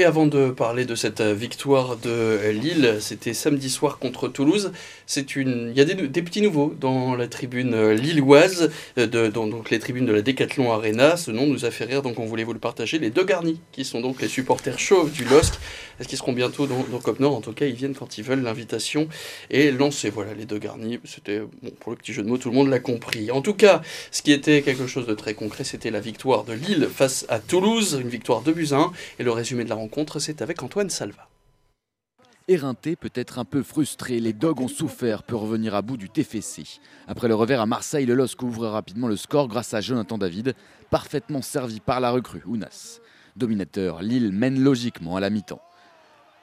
Et 0.00 0.04
avant 0.04 0.26
de 0.26 0.48
parler 0.48 0.86
de 0.86 0.94
cette 0.94 1.20
victoire 1.20 1.98
de 1.98 2.38
Lille, 2.52 2.96
c'était 3.00 3.34
samedi 3.34 3.68
soir 3.68 3.98
contre 3.98 4.28
Toulouse. 4.28 4.72
Il 5.36 5.72
y 5.74 5.80
a 5.82 5.84
des, 5.84 6.22
petits 6.22 6.40
nouveaux 6.40 6.74
dans 6.80 7.14
la 7.16 7.28
tribune 7.28 7.90
lilloise, 7.90 8.70
euh, 8.96 9.06
de, 9.06 9.28
dans 9.28 9.46
les 9.70 9.78
tribunes 9.78 10.06
de 10.06 10.12
la 10.12 10.22
Décathlon 10.22 10.72
Arena. 10.72 11.18
Ce 11.18 11.30
nom 11.30 11.46
nous 11.46 11.66
a 11.66 11.70
fait 11.70 11.84
rire, 11.84 12.00
donc 12.00 12.18
on 12.18 12.24
voulait 12.24 12.44
vous 12.44 12.54
le 12.54 12.58
partager. 12.58 12.98
Les 12.98 13.10
deux 13.10 13.24
garnis, 13.24 13.60
qui 13.72 13.84
sont 13.84 14.00
donc 14.00 14.22
les 14.22 14.28
supporters 14.28 14.78
chauves 14.78 15.12
du 15.12 15.24
LOSC, 15.24 15.52
est-ce 15.98 16.08
qu'ils 16.08 16.16
seront 16.16 16.32
bientôt 16.32 16.66
dans, 16.66 16.82
dans 16.90 16.98
Cop 16.98 17.20
Nord? 17.20 17.34
En 17.34 17.42
tout 17.42 17.52
cas, 17.52 17.66
ils 17.66 17.74
viennent 17.74 17.94
quand 17.94 18.16
ils 18.16 18.24
veulent 18.24 18.42
l'invitation 18.42 19.06
et 19.50 19.70
lancer. 19.70 20.08
Voilà, 20.08 20.32
les 20.32 20.46
deux 20.46 20.58
garnis. 20.58 20.98
C'était 21.04 21.42
pour 21.80 21.92
le 21.92 21.98
petit 21.98 22.14
jeu 22.14 22.22
de 22.22 22.28
mots, 22.28 22.38
tout 22.38 22.48
le 22.48 22.54
monde 22.54 22.70
l'a 22.70 22.78
compris. 22.78 23.30
En 23.30 23.42
tout 23.42 23.54
cas, 23.54 23.82
ce 24.12 24.22
qui 24.22 24.32
était 24.32 24.62
quelque 24.62 24.86
chose 24.86 25.06
de 25.06 25.14
très 25.14 25.34
concret, 25.34 25.64
c'était 25.64 25.90
la 25.90 26.00
victoire 26.00 26.44
de 26.44 26.54
Lille 26.54 26.88
face 26.90 27.26
à 27.28 27.38
Toulouse, 27.38 27.98
une 28.00 28.08
victoire 28.08 28.40
de 28.40 28.54
1 28.72 28.92
et 29.18 29.24
le 29.24 29.30
résumé 29.30 29.64
de 29.64 29.68
la 29.68 29.74
rencontre 29.74 29.89
c'est 30.18 30.42
avec 30.42 30.62
Antoine 30.62 30.90
Salva. 30.90 31.28
Éreinté, 32.48 32.96
peut-être 32.96 33.38
un 33.38 33.44
peu 33.44 33.62
frustré, 33.62 34.18
les 34.18 34.32
Dogs 34.32 34.60
ont 34.60 34.68
souffert 34.68 35.22
pour 35.22 35.42
revenir 35.42 35.74
à 35.74 35.82
bout 35.82 35.96
du 35.96 36.08
TFC. 36.08 36.64
Après 37.06 37.28
le 37.28 37.34
revers 37.34 37.60
à 37.60 37.66
Marseille, 37.66 38.06
le 38.06 38.14
LOSC 38.14 38.42
ouvre 38.42 38.66
rapidement 38.66 39.06
le 39.06 39.16
score 39.16 39.46
grâce 39.46 39.72
à 39.72 39.80
Jonathan 39.80 40.18
David, 40.18 40.54
parfaitement 40.90 41.42
servi 41.42 41.78
par 41.78 42.00
la 42.00 42.10
recrue 42.10 42.42
Ounas. 42.46 42.98
Dominateur, 43.36 44.02
Lille 44.02 44.32
mène 44.32 44.60
logiquement 44.60 45.16
à 45.16 45.20
la 45.20 45.30
mi-temps. 45.30 45.62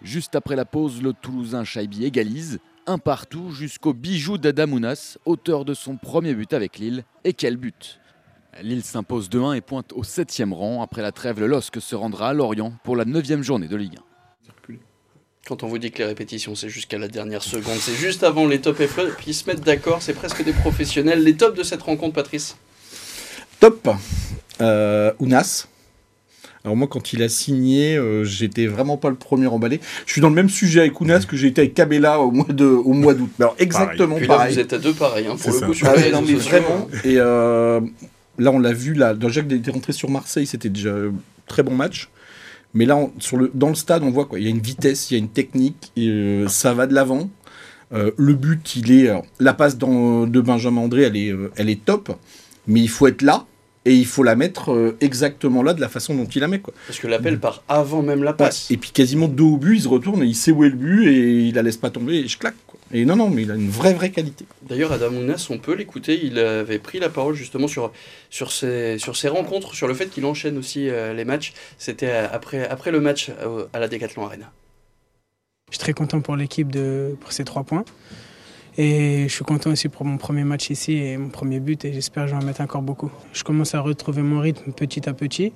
Juste 0.01 0.35
après 0.35 0.55
la 0.55 0.63
pause, 0.63 1.01
le 1.01 1.11
Toulousain 1.11 1.63
Chaibi 1.63 2.05
égalise, 2.05 2.59
un 2.85 2.99
partout 2.99 3.51
jusqu'au 3.51 3.93
bijou 3.93 4.37
d'Adamounas, 4.37 5.17
auteur 5.25 5.65
de 5.65 5.73
son 5.73 5.97
premier 5.97 6.33
but 6.33 6.53
avec 6.53 6.77
Lille. 6.77 7.03
Et 7.25 7.33
quel 7.33 7.57
but 7.57 7.99
Lille 8.61 8.83
s'impose 8.83 9.29
2-1 9.29 9.55
et 9.57 9.61
pointe 9.61 9.93
au 9.93 10.03
7 10.03 10.43
rang. 10.51 10.81
Après 10.81 11.01
la 11.01 11.11
trêve, 11.11 11.39
le 11.39 11.47
LOSC 11.47 11.79
se 11.79 11.95
rendra 11.95 12.29
à 12.29 12.33
Lorient 12.33 12.73
pour 12.83 12.95
la 12.95 13.05
9 13.05 13.41
journée 13.41 13.67
de 13.67 13.75
Ligue 13.75 13.95
1. 13.97 14.01
Quand 15.47 15.63
on 15.63 15.67
vous 15.67 15.77
dit 15.77 15.91
que 15.91 15.99
les 15.99 16.05
répétitions, 16.05 16.55
c'est 16.55 16.67
jusqu'à 16.67 16.97
la 16.97 17.07
dernière 17.07 17.41
seconde, 17.41 17.77
c'est 17.79 17.95
juste 17.95 18.23
avant 18.23 18.45
les 18.45 18.59
top 18.59 18.81
et 18.81 18.87
puis 18.87 19.27
ils 19.27 19.33
se 19.33 19.49
mettent 19.49 19.63
d'accord, 19.63 20.01
c'est 20.01 20.13
presque 20.13 20.43
des 20.43 20.51
professionnels. 20.51 21.23
Les 21.23 21.35
tops 21.37 21.57
de 21.57 21.63
cette 21.63 21.81
rencontre, 21.81 22.15
Patrice 22.15 22.57
Top 23.61 23.87
euh, 24.59 25.13
Ounas. 25.19 25.67
Alors 26.65 26.75
moi, 26.75 26.89
quand 26.89 27.13
il 27.13 27.23
a 27.23 27.29
signé, 27.29 27.95
euh, 27.95 28.25
j'étais 28.25 28.67
vraiment 28.67 28.97
pas 28.97 29.09
le 29.09 29.15
premier 29.15 29.47
emballé. 29.47 29.79
Je 30.05 30.11
suis 30.11 30.19
dans 30.19 30.27
le 30.27 30.35
même 30.35 30.49
sujet 30.49 30.81
avec 30.81 30.99
Ounas 30.99 31.23
que 31.25 31.37
j'ai 31.37 31.47
été 31.47 31.61
avec 31.61 31.73
Cabella 31.73 32.19
au 32.19 32.31
mois 32.31 32.47
de 32.49 32.65
au 32.65 32.91
mois 32.91 33.13
d'août. 33.13 33.29
Alors 33.39 33.55
exactement 33.57 34.17
pareil. 34.27 34.53
vous 34.53 34.59
êtes 34.59 34.73
à 34.73 34.79
deux 34.79 34.93
pareils, 34.93 35.27
hein, 35.27 35.37
pour 35.41 35.53
le 35.53 35.67
coup. 35.67 35.73
Sur 35.73 35.87
ah, 35.87 36.09
non, 36.11 36.23
mais 36.23 36.33
vraiment. 36.33 36.89
Et 37.05 37.15
euh, 37.19 37.79
là, 38.37 38.51
on 38.51 38.59
l'a 38.59 38.73
vu, 38.73 38.93
là, 38.93 39.15
Jacques 39.27 39.51
était 39.51 39.71
rentré 39.71 39.93
sur 39.93 40.09
Marseille, 40.09 40.45
c'était 40.45 40.69
déjà 40.69 40.93
un 40.93 41.13
très 41.47 41.63
bon 41.63 41.75
match. 41.75 42.09
Mais 42.73 42.85
là, 42.85 43.09
dans 43.53 43.69
le 43.69 43.75
stade, 43.75 44.03
on 44.03 44.11
voit 44.11 44.25
quoi. 44.25 44.39
Il 44.39 44.45
y 44.45 44.47
a 44.47 44.51
une 44.51 44.59
vitesse, 44.59 45.09
il 45.09 45.13
y 45.15 45.17
a 45.17 45.19
une 45.19 45.29
technique, 45.29 45.91
euh, 45.97 46.47
ça 46.47 46.73
va 46.73 46.85
de 46.85 46.93
l'avant. 46.93 47.29
Euh, 47.93 48.11
le 48.17 48.33
but, 48.33 48.75
il 48.75 48.91
est. 48.91 49.11
la 49.39 49.53
passe 49.53 49.77
de 49.77 50.41
Benjamin 50.41 50.81
André, 50.81 51.03
elle 51.03 51.17
est, 51.17 51.31
euh, 51.31 51.51
elle 51.55 51.69
est 51.69 51.83
top, 51.83 52.15
mais 52.67 52.81
il 52.81 52.89
faut 52.89 53.07
être 53.07 53.21
là 53.21 53.45
et 53.87 53.93
il 53.93 54.05
faut 54.05 54.23
la 54.23 54.35
mettre 54.35 54.95
exactement 55.01 55.63
là 55.63 55.73
de 55.73 55.81
la 55.81 55.89
façon 55.89 56.13
dont 56.15 56.25
il 56.25 56.41
la 56.41 56.47
met. 56.47 56.59
Quoi. 56.59 56.73
Parce 56.87 56.99
que 56.99 57.07
l'appel 57.07 57.39
part 57.39 57.63
avant 57.69 58.01
même 58.01 58.23
la 58.23 58.33
passe. 58.33 58.69
Et 58.69 58.77
puis 58.77 58.91
quasiment 58.91 59.27
dos 59.27 59.53
au 59.53 59.57
but, 59.57 59.77
il 59.77 59.81
se 59.81 59.87
retourne 59.87 60.23
et 60.23 60.25
il 60.25 60.35
sait 60.35 60.51
où 60.51 60.63
est 60.63 60.69
le 60.69 60.75
but 60.75 61.07
et 61.07 61.47
il 61.47 61.55
la 61.55 61.61
laisse 61.61 61.77
pas 61.77 61.89
tomber 61.89 62.15
et 62.15 62.27
je 62.27 62.37
claque. 62.37 62.55
Et 62.93 63.03
non, 63.03 63.17
non, 63.17 63.29
mais 63.29 63.41
il 63.41 63.51
a 63.51 63.55
une 63.55 63.69
vraie, 63.69 63.93
vraie 63.93 64.11
qualité. 64.11 64.45
D'ailleurs, 64.61 64.93
Adam 64.93 65.09
Ounas, 65.09 65.47
on 65.49 65.57
peut 65.57 65.75
l'écouter. 65.75 66.19
Il 66.23 66.39
avait 66.39 66.79
pris 66.79 66.99
la 66.99 67.09
parole 67.09 67.35
justement 67.35 67.67
sur, 67.67 67.91
sur, 68.29 68.51
ses, 68.51 68.97
sur 68.97 69.17
ses 69.17 69.27
rencontres, 69.27 69.73
sur 69.75 69.87
le 69.87 69.93
fait 69.93 70.07
qu'il 70.07 70.25
enchaîne 70.25 70.57
aussi 70.57 70.89
euh, 70.89 71.13
les 71.13 71.25
matchs. 71.25 71.53
C'était 71.77 72.09
euh, 72.09 72.27
après, 72.31 72.67
après 72.67 72.91
le 72.91 73.01
match 73.01 73.29
à 73.73 73.79
la 73.79 73.87
Decathlon 73.87 74.25
Arena. 74.25 74.51
Je 75.69 75.75
suis 75.75 75.79
très 75.79 75.93
content 75.93 76.21
pour 76.21 76.37
l'équipe 76.37 76.71
de, 76.71 77.17
pour 77.19 77.33
ces 77.33 77.43
trois 77.43 77.63
points. 77.63 77.83
Et 78.77 79.23
je 79.27 79.33
suis 79.33 79.43
content 79.43 79.71
aussi 79.71 79.89
pour 79.89 80.05
mon 80.05 80.17
premier 80.17 80.43
match 80.43 80.69
ici 80.69 80.93
et 80.93 81.17
mon 81.17 81.29
premier 81.29 81.59
but 81.59 81.83
et 81.83 81.93
j'espère 81.93 82.25
que 82.25 82.29
je 82.29 82.35
vais 82.35 82.43
en 82.43 82.45
mettre 82.45 82.61
encore 82.61 82.83
beaucoup. 82.83 83.11
Je 83.33 83.43
commence 83.43 83.73
à 83.73 83.79
retrouver 83.79 84.21
mon 84.21 84.39
rythme 84.39 84.71
petit 84.71 85.09
à 85.09 85.13
petit. 85.13 85.53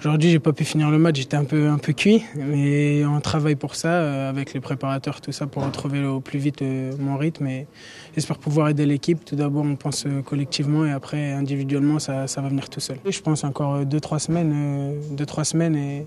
Aujourd'hui, 0.00 0.30
j'ai 0.30 0.38
pas 0.38 0.54
pu 0.54 0.64
finir 0.64 0.90
le 0.90 0.96
match, 0.96 1.16
j'étais 1.16 1.36
un 1.36 1.44
peu, 1.44 1.68
un 1.68 1.76
peu 1.76 1.92
cuit, 1.92 2.24
mais 2.34 3.04
on 3.04 3.20
travaille 3.20 3.54
pour 3.54 3.74
ça, 3.74 3.88
euh, 3.88 4.30
avec 4.30 4.54
les 4.54 4.60
préparateurs, 4.60 5.20
tout 5.20 5.30
ça, 5.30 5.46
pour 5.46 5.62
retrouver 5.62 6.02
au 6.06 6.20
plus 6.20 6.38
vite 6.38 6.62
euh, 6.62 6.92
mon 6.98 7.18
rythme. 7.18 7.46
Et 7.48 7.66
j'espère 8.14 8.38
pouvoir 8.38 8.70
aider 8.70 8.86
l'équipe. 8.86 9.22
Tout 9.26 9.36
d'abord, 9.36 9.62
on 9.62 9.76
pense 9.76 10.06
euh, 10.06 10.22
collectivement 10.22 10.86
et 10.86 10.90
après, 10.90 11.32
individuellement, 11.32 11.98
ça, 11.98 12.26
ça 12.28 12.40
va 12.40 12.48
venir 12.48 12.70
tout 12.70 12.80
seul. 12.80 12.96
Et 13.04 13.12
je 13.12 13.20
pense 13.20 13.44
encore 13.44 13.84
2-3 13.84 14.18
semaines, 14.20 14.94
deux, 15.10 15.26
trois 15.26 15.44
semaines 15.44 15.76
et, 15.76 16.06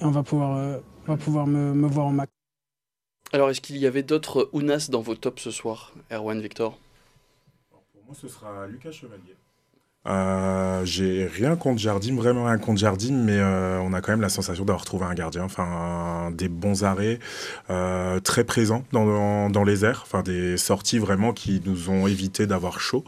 on 0.00 0.10
va 0.10 0.22
pouvoir, 0.22 0.78
on 1.08 1.12
va 1.12 1.16
pouvoir 1.16 1.48
me, 1.48 1.74
me 1.74 1.88
voir 1.88 2.06
au 2.06 2.12
max. 2.12 2.30
Alors, 3.34 3.50
est-ce 3.50 3.60
qu'il 3.60 3.78
y 3.78 3.86
avait 3.88 4.04
d'autres 4.04 4.48
Ounas 4.52 4.86
dans 4.92 5.00
vos 5.00 5.16
tops 5.16 5.42
ce 5.42 5.50
soir, 5.50 5.92
Erwan 6.12 6.40
Victor? 6.40 6.78
Pour 7.68 8.04
moi, 8.06 8.14
ce 8.14 8.28
sera 8.28 8.68
Lucas 8.68 8.92
Chevalier. 8.92 9.34
Euh, 10.06 10.84
j'ai 10.84 11.26
rien 11.26 11.56
contre 11.56 11.78
Jardim, 11.78 12.14
vraiment 12.16 12.44
rien 12.44 12.58
contre 12.58 12.78
Jardim, 12.78 13.14
mais 13.14 13.38
euh, 13.38 13.78
on 13.80 13.94
a 13.94 14.02
quand 14.02 14.12
même 14.12 14.20
la 14.20 14.28
sensation 14.28 14.64
d'avoir 14.64 14.84
trouvé 14.84 15.06
un 15.06 15.14
gardien, 15.14 15.44
enfin 15.44 16.30
des 16.32 16.48
bons 16.48 16.84
arrêts, 16.84 17.18
euh, 17.70 18.20
très 18.20 18.44
présents 18.44 18.84
dans, 18.92 19.06
dans, 19.06 19.48
dans, 19.48 19.64
les 19.64 19.84
airs, 19.84 20.02
enfin 20.06 20.22
des 20.22 20.58
sorties 20.58 20.98
vraiment 20.98 21.32
qui 21.32 21.62
nous 21.64 21.88
ont 21.88 22.06
évité 22.06 22.46
d'avoir 22.46 22.80
chaud. 22.80 23.04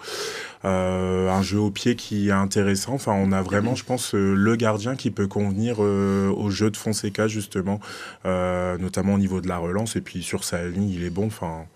Un 0.65 1.43
jeu 1.43 1.61
au 1.61 1.71
pied 1.71 1.95
qui 1.95 2.29
est 2.29 2.33
intéressant. 2.33 2.95
Enfin, 2.95 3.13
on 3.13 3.31
a 3.31 3.41
vraiment, 3.41 3.77
je 3.77 3.85
pense, 3.85 4.15
le 4.15 4.57
gardien 4.57 4.97
qui 4.97 5.13
peut 5.13 5.29
convenir 5.29 5.79
au 5.79 6.51
jeu 6.51 6.73
de 6.73 6.77
Fonseca 6.77 7.29
justement, 7.29 7.79
notamment 8.25 9.15
au 9.15 9.19
niveau 9.19 9.41
de 9.41 9.47
la 9.47 9.59
relance 9.59 9.95
et 9.95 10.01
puis 10.01 10.25
sur 10.25 10.43
sa 10.43 10.67
ligne, 10.67 10.89
il 10.89 11.05
est 11.05 11.11
bon. 11.11 11.27
Enfin, 11.27 11.67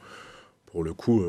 pour 0.72 0.82
le 0.82 0.92
coup 0.92 1.22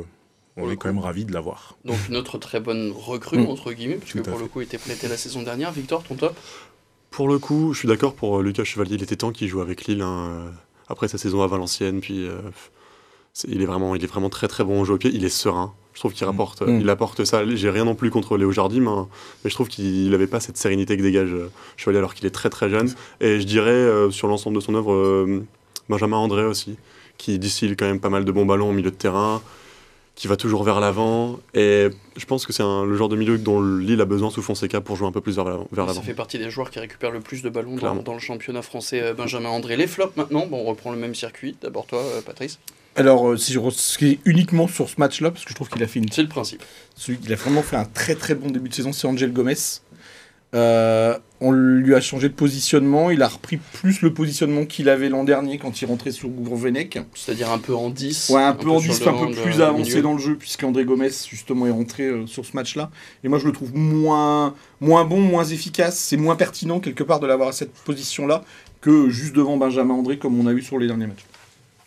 on 0.57 0.69
est 0.69 0.75
quand 0.75 0.89
même 0.89 0.99
ravis 0.99 1.25
de 1.25 1.33
l'avoir. 1.33 1.77
Donc 1.85 1.97
une 2.09 2.17
autre 2.17 2.37
très 2.37 2.59
bonne 2.59 2.91
recrue, 2.91 3.39
mmh. 3.39 3.47
entre 3.47 3.71
guillemets, 3.71 3.95
puisque 3.95 4.23
pour 4.23 4.39
le 4.39 4.47
coup, 4.47 4.61
il 4.61 4.65
était 4.65 4.77
prêté 4.77 5.07
la 5.07 5.17
saison 5.17 5.41
dernière. 5.43 5.71
Victor, 5.71 6.03
ton 6.03 6.15
top? 6.15 6.35
Pour 7.09 7.27
le 7.27 7.39
coup, 7.39 7.73
je 7.73 7.79
suis 7.79 7.87
d'accord 7.87 8.13
pour 8.13 8.41
Lucas 8.41 8.63
Chevalier. 8.63 8.95
Il 8.95 9.03
était 9.03 9.17
temps 9.17 9.31
qu'il 9.31 9.47
joue 9.47 9.61
avec 9.61 9.85
Lille 9.85 10.01
hein, 10.01 10.51
après 10.87 11.07
sa 11.07 11.17
saison 11.17 11.41
à 11.41 11.47
Valenciennes. 11.47 12.01
Puis, 12.01 12.25
euh, 12.25 12.39
est, 13.35 13.47
il, 13.47 13.61
est 13.61 13.65
vraiment, 13.65 13.95
il 13.95 14.03
est 14.03 14.07
vraiment 14.07 14.29
très 14.29 14.47
très 14.47 14.63
bon 14.63 14.81
au 14.81 14.85
jeu 14.85 14.93
au 14.93 14.97
pied. 14.97 15.11
Il 15.13 15.25
est 15.25 15.29
serein. 15.29 15.73
Je 15.93 15.99
trouve 15.99 16.13
qu'il 16.13 16.25
rapporte, 16.25 16.61
mmh. 16.61 16.79
il 16.79 16.89
apporte 16.89 17.25
ça. 17.25 17.45
J'ai 17.45 17.69
rien 17.69 17.83
non 17.83 17.95
plus 17.95 18.11
contre 18.11 18.37
Léo 18.37 18.51
Jardim, 18.51 18.87
hein, 18.87 19.09
mais 19.43 19.49
je 19.49 19.55
trouve 19.55 19.67
qu'il 19.67 20.09
n'avait 20.09 20.27
pas 20.27 20.39
cette 20.39 20.55
sérénité 20.55 20.95
que 20.95 21.01
dégage 21.01 21.35
Chevalier 21.75 21.97
alors 21.97 22.13
qu'il 22.13 22.25
est 22.25 22.31
très 22.31 22.49
très 22.49 22.69
jeune. 22.69 22.93
Et 23.19 23.41
je 23.41 23.45
dirais, 23.45 23.71
euh, 23.71 24.09
sur 24.09 24.27
l'ensemble 24.27 24.55
de 24.55 24.61
son 24.61 24.73
œuvre, 24.75 24.93
euh, 24.93 25.45
Benjamin 25.89 26.15
André 26.15 26.45
aussi, 26.45 26.77
qui 27.17 27.37
distille 27.39 27.75
quand 27.75 27.85
même 27.85 27.99
pas 27.99 28.09
mal 28.09 28.23
de 28.23 28.31
bons 28.31 28.45
ballons 28.45 28.69
au 28.69 28.73
milieu 28.73 28.91
de 28.91 28.95
terrain 28.95 29.41
qui 30.21 30.27
va 30.27 30.37
toujours 30.37 30.63
vers 30.63 30.79
l'avant. 30.79 31.39
Et 31.55 31.87
je 32.15 32.25
pense 32.25 32.45
que 32.45 32.53
c'est 32.53 32.61
le 32.61 32.95
genre 32.95 33.09
de 33.09 33.15
milieu 33.15 33.39
dont 33.39 33.59
Lille 33.59 33.99
a 34.01 34.05
besoin 34.05 34.29
sous 34.29 34.43
Fonseca 34.43 34.79
pour 34.79 34.95
jouer 34.95 35.07
un 35.07 35.11
peu 35.11 35.19
plus 35.19 35.35
vers 35.35 35.45
l'avant. 35.45 35.93
Ça 35.95 36.01
fait 36.03 36.13
partie 36.13 36.37
des 36.37 36.51
joueurs 36.51 36.69
qui 36.69 36.77
récupèrent 36.77 37.09
le 37.09 37.21
plus 37.21 37.41
de 37.41 37.49
ballons 37.49 37.75
dans, 37.75 37.95
dans, 37.95 38.13
le 38.13 38.19
championnat 38.19 38.61
français. 38.61 39.01
euh, 39.01 39.13
Benjamin 39.15 39.49
André. 39.49 39.77
Les 39.77 39.87
flops 39.87 40.15
maintenant, 40.15 40.45
bon, 40.45 40.57
on 40.57 40.65
reprend 40.65 40.91
le 40.91 40.99
même 40.99 41.15
circuit. 41.15 41.57
D'abord 41.63 41.87
toi, 41.87 42.03
euh, 42.03 42.21
Patrice. 42.21 42.59
Alors, 42.95 43.29
euh, 43.29 43.35
si 43.35 43.51
je 43.51 44.05
est 44.05 44.19
uniquement 44.25 44.67
sur 44.67 44.89
ce 44.89 44.99
match-là, 44.99 45.31
parce 45.31 45.43
que 45.43 45.49
je 45.49 45.55
trouve 45.55 45.69
qu'il 45.69 45.81
a 45.81 45.87
fait 45.87 45.97
une. 45.97 46.11
C'est 46.11 46.21
le 46.21 46.29
principe. 46.29 46.61
Celui, 46.95 47.17
il 47.23 47.33
a 47.33 47.35
vraiment 47.35 47.63
fait 47.63 47.77
un 47.77 47.85
très 47.85 48.13
très 48.13 48.35
bon 48.35 48.51
début 48.51 48.69
de 48.69 48.75
saison, 48.75 48.93
c'est 48.93 49.07
Angel 49.07 49.33
Gomez. 49.33 49.55
Euh, 50.53 51.17
on 51.39 51.51
lui 51.51 51.95
a 51.95 52.01
changé 52.01 52.29
de 52.29 52.33
positionnement. 52.33 53.09
Il 53.09 53.21
a 53.21 53.27
repris 53.27 53.57
plus 53.57 54.01
le 54.01 54.13
positionnement 54.13 54.65
qu'il 54.65 54.89
avait 54.89 55.09
l'an 55.09 55.23
dernier 55.23 55.57
quand 55.57 55.81
il 55.81 55.85
rentrait 55.85 56.11
sur 56.11 56.29
Gourvenec. 56.29 56.99
C'est-à-dire 57.15 57.51
un 57.51 57.57
peu 57.57 57.73
en 57.73 57.89
10. 57.89 58.29
Ouais, 58.29 58.43
un, 58.43 58.53
peu, 58.53 58.69
en 58.69 58.79
10, 58.79 59.07
un 59.07 59.13
peu 59.13 59.31
plus 59.31 59.61
avancé 59.61 59.89
milieu. 59.91 60.01
dans 60.01 60.13
le 60.13 60.19
jeu, 60.19 60.35
puisqu'André 60.35 60.85
Gomez, 60.85 61.09
justement, 61.29 61.65
est 61.65 61.71
rentré 61.71 62.03
euh, 62.03 62.27
sur 62.27 62.45
ce 62.45 62.55
match-là. 62.55 62.91
Et 63.23 63.27
moi, 63.27 63.39
je 63.39 63.47
le 63.47 63.53
trouve 63.53 63.75
moins, 63.75 64.53
moins 64.81 65.05
bon, 65.05 65.19
moins 65.19 65.45
efficace. 65.45 65.97
C'est 65.97 66.17
moins 66.17 66.35
pertinent, 66.35 66.79
quelque 66.79 67.03
part, 67.03 67.19
de 67.19 67.27
l'avoir 67.27 67.49
à 67.49 67.53
cette 67.53 67.73
position-là 67.73 68.43
que 68.81 69.09
juste 69.09 69.35
devant 69.35 69.57
Benjamin 69.57 69.93
André, 69.93 70.17
comme 70.17 70.39
on 70.39 70.47
a 70.47 70.53
vu 70.53 70.61
sur 70.61 70.77
les 70.79 70.87
derniers 70.87 71.07
matchs. 71.07 71.25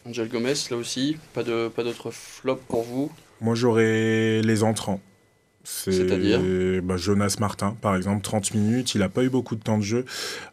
Angel 0.06 0.28
Gomez, 0.28 0.54
là 0.71 0.76
aussi, 0.76 1.16
pas 1.33 1.42
d'autres 1.42 1.71
pas 1.71 2.11
flops 2.11 2.62
pour 2.68 2.83
vous? 2.83 3.11
Moi, 3.40 3.54
j'aurais 3.54 4.42
les 4.42 4.62
entrants. 4.62 5.00
C'est-à-dire 5.64 6.40
bah, 6.83 6.97
Jonas 6.97 7.37
Martin, 7.40 7.76
par 7.80 7.97
exemple, 7.97 8.23
30 8.23 8.55
minutes. 8.55 8.94
Il 8.94 8.98
n'a 8.98 9.09
pas 9.09 9.24
eu 9.24 9.31
beaucoup 9.31 9.57
de 9.57 9.62
temps 9.62 9.79
de 9.79 9.83
jeu. 9.83 10.05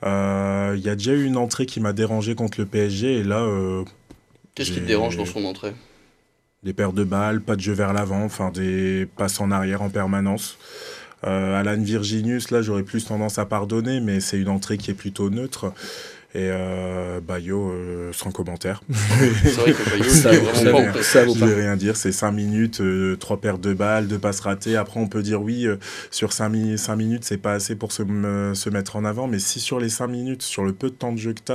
Euh, 0.04 0.74
il 0.78 0.84
y 0.84 0.90
a 0.90 0.96
déjà 0.96 1.14
eu 1.14 1.26
une 1.26 1.38
entrée 1.38 1.66
qui 1.66 1.80
m'a 1.80 1.94
dérangé 1.94 2.34
contre 2.34 2.60
le 2.60 2.66
PSG. 2.66 3.20
Et 3.20 3.24
là. 3.24 3.42
Euh, 3.42 3.84
Qu'est-ce 4.56 4.72
qui 4.72 4.82
te 4.82 4.88
dérange 4.88 5.18
dans 5.18 5.26
son 5.26 5.46
entrée? 5.46 5.74
Des 6.64 6.74
paires 6.74 6.94
de 6.94 7.04
balles, 7.04 7.42
pas 7.42 7.56
de 7.56 7.62
jeu 7.62 7.74
vers 7.74 7.92
l'avant, 7.92 8.24
enfin 8.24 8.52
des 8.52 9.08
passes 9.18 9.40
en 9.42 9.50
arrière 9.50 9.82
en 9.82 9.90
permanence. 9.90 10.58
Euh, 11.24 11.60
Alan 11.60 11.82
Virginius, 11.82 12.52
là, 12.52 12.62
j'aurais 12.62 12.84
plus 12.84 13.06
tendance 13.06 13.38
à 13.38 13.46
pardonner, 13.46 14.00
mais 14.00 14.20
c'est 14.20 14.40
une 14.40 14.50
entrée 14.50 14.78
qui 14.78 14.92
est 14.92 14.96
plutôt 14.96 15.30
neutre. 15.30 15.74
Et 16.34 16.48
euh, 16.50 17.20
Bayo, 17.20 17.72
euh, 17.72 18.14
sans 18.14 18.32
commentaire. 18.32 18.82
C'est 19.44 19.52
vrai 19.52 19.74
que 19.74 19.90
Bayo, 19.90 20.10
ça, 20.10 20.32
vraiment 20.32 20.94
ça, 20.94 21.04
ça, 21.04 21.26
Je 21.26 21.46
vais 21.46 21.62
rien 21.62 21.76
dire, 21.76 21.98
c'est 21.98 22.14
5 22.14 22.32
minutes, 22.32 22.80
euh, 22.80 23.18
3 23.18 23.42
pertes 23.42 23.60
de 23.60 23.74
balles, 23.74 24.08
2 24.08 24.18
passes 24.18 24.40
ratées. 24.40 24.78
Après, 24.78 25.02
on 25.02 25.08
peut 25.08 25.24
dire 25.24 25.42
oui, 25.42 25.68
euh, 25.68 25.76
sur 26.10 26.32
5, 26.32 26.48
mi 26.48 26.78
5 26.78 26.96
minutes, 26.96 27.26
c'est 27.26 27.38
pas 27.38 27.52
assez 27.52 27.76
pour 27.76 27.92
se, 27.92 28.04
se, 28.54 28.70
mettre 28.70 28.96
en 28.96 29.04
avant. 29.04 29.28
Mais 29.28 29.40
si 29.40 29.60
sur 29.60 29.80
les 29.80 29.90
5 29.90 30.08
minutes, 30.08 30.42
sur 30.42 30.64
le 30.64 30.72
peu 30.72 30.90
de 30.90 30.96
temps 30.96 31.12
de 31.12 31.18
jeu 31.18 31.34
que 31.34 31.42
tu 31.46 31.52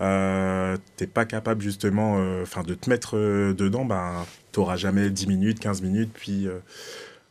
as, 0.00 0.76
t'es 0.96 1.06
pas 1.06 1.26
capable 1.26 1.60
justement 1.60 2.18
enfin 2.42 2.62
de 2.62 2.72
te 2.72 2.88
mettre 2.88 3.16
dedans, 3.16 3.84
ben, 3.84 4.24
t'auras 4.52 4.76
jamais 4.76 5.10
10 5.10 5.26
minutes, 5.26 5.60
15 5.60 5.82
minutes, 5.82 6.10
puis 6.14 6.48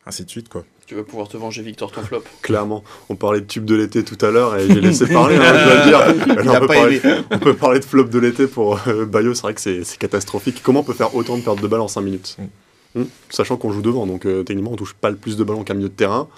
ainsi 0.06 0.24
de 0.24 0.30
suite. 0.30 0.48
quoi. 0.48 0.64
Tu 0.86 0.94
vas 0.94 1.02
pouvoir 1.02 1.28
te 1.28 1.36
venger, 1.36 1.62
Victor, 1.62 1.90
ton 1.90 2.02
flop. 2.02 2.24
Clairement. 2.42 2.84
On 3.08 3.16
parlait 3.16 3.40
de 3.40 3.46
tube 3.46 3.64
de 3.64 3.74
l'été 3.74 4.04
tout 4.04 4.22
à 4.24 4.30
l'heure 4.30 4.56
et 4.56 4.68
j'ai 4.68 4.80
laissé 4.80 5.06
parler, 5.06 5.36
hein, 5.36 5.54
je 5.54 5.64
dois 5.64 5.74
le 5.76 6.16
dire. 6.16 6.44
on, 6.54 6.60
peut 6.60 6.66
parler, 6.66 7.00
on, 7.30 7.38
peut 7.38 7.54
parler, 7.54 7.80
de 7.80 7.84
flop 7.84 8.04
de 8.04 8.18
l'été 8.18 8.46
pour 8.46 8.78
euh, 8.86 9.06
Bayo, 9.06 9.34
c'est 9.34 9.42
vrai 9.42 9.54
que 9.54 9.60
c'est 9.60 9.98
catastrophique. 9.98 10.60
Comment 10.62 10.80
on 10.80 10.84
peut 10.84 10.92
faire 10.92 11.14
autant 11.14 11.38
de 11.38 11.42
pertes 11.42 11.62
de 11.62 11.66
balles 11.66 11.80
en 11.80 11.88
5 11.88 12.00
minutes? 12.02 12.36
Mm. 12.38 13.00
hum? 13.00 13.08
Sachant 13.30 13.56
qu'on 13.56 13.72
joue 13.72 13.82
devant, 13.82 14.06
donc 14.06 14.26
euh, 14.26 14.42
techniquement 14.42 14.72
on 14.72 14.76
touche 14.76 14.94
pas 14.94 15.10
le 15.10 15.16
plus 15.16 15.36
de 15.36 15.44
ballons 15.44 15.64
qu'un 15.64 15.74
milieu 15.74 15.88
de 15.88 15.94
terrain. 15.94 16.28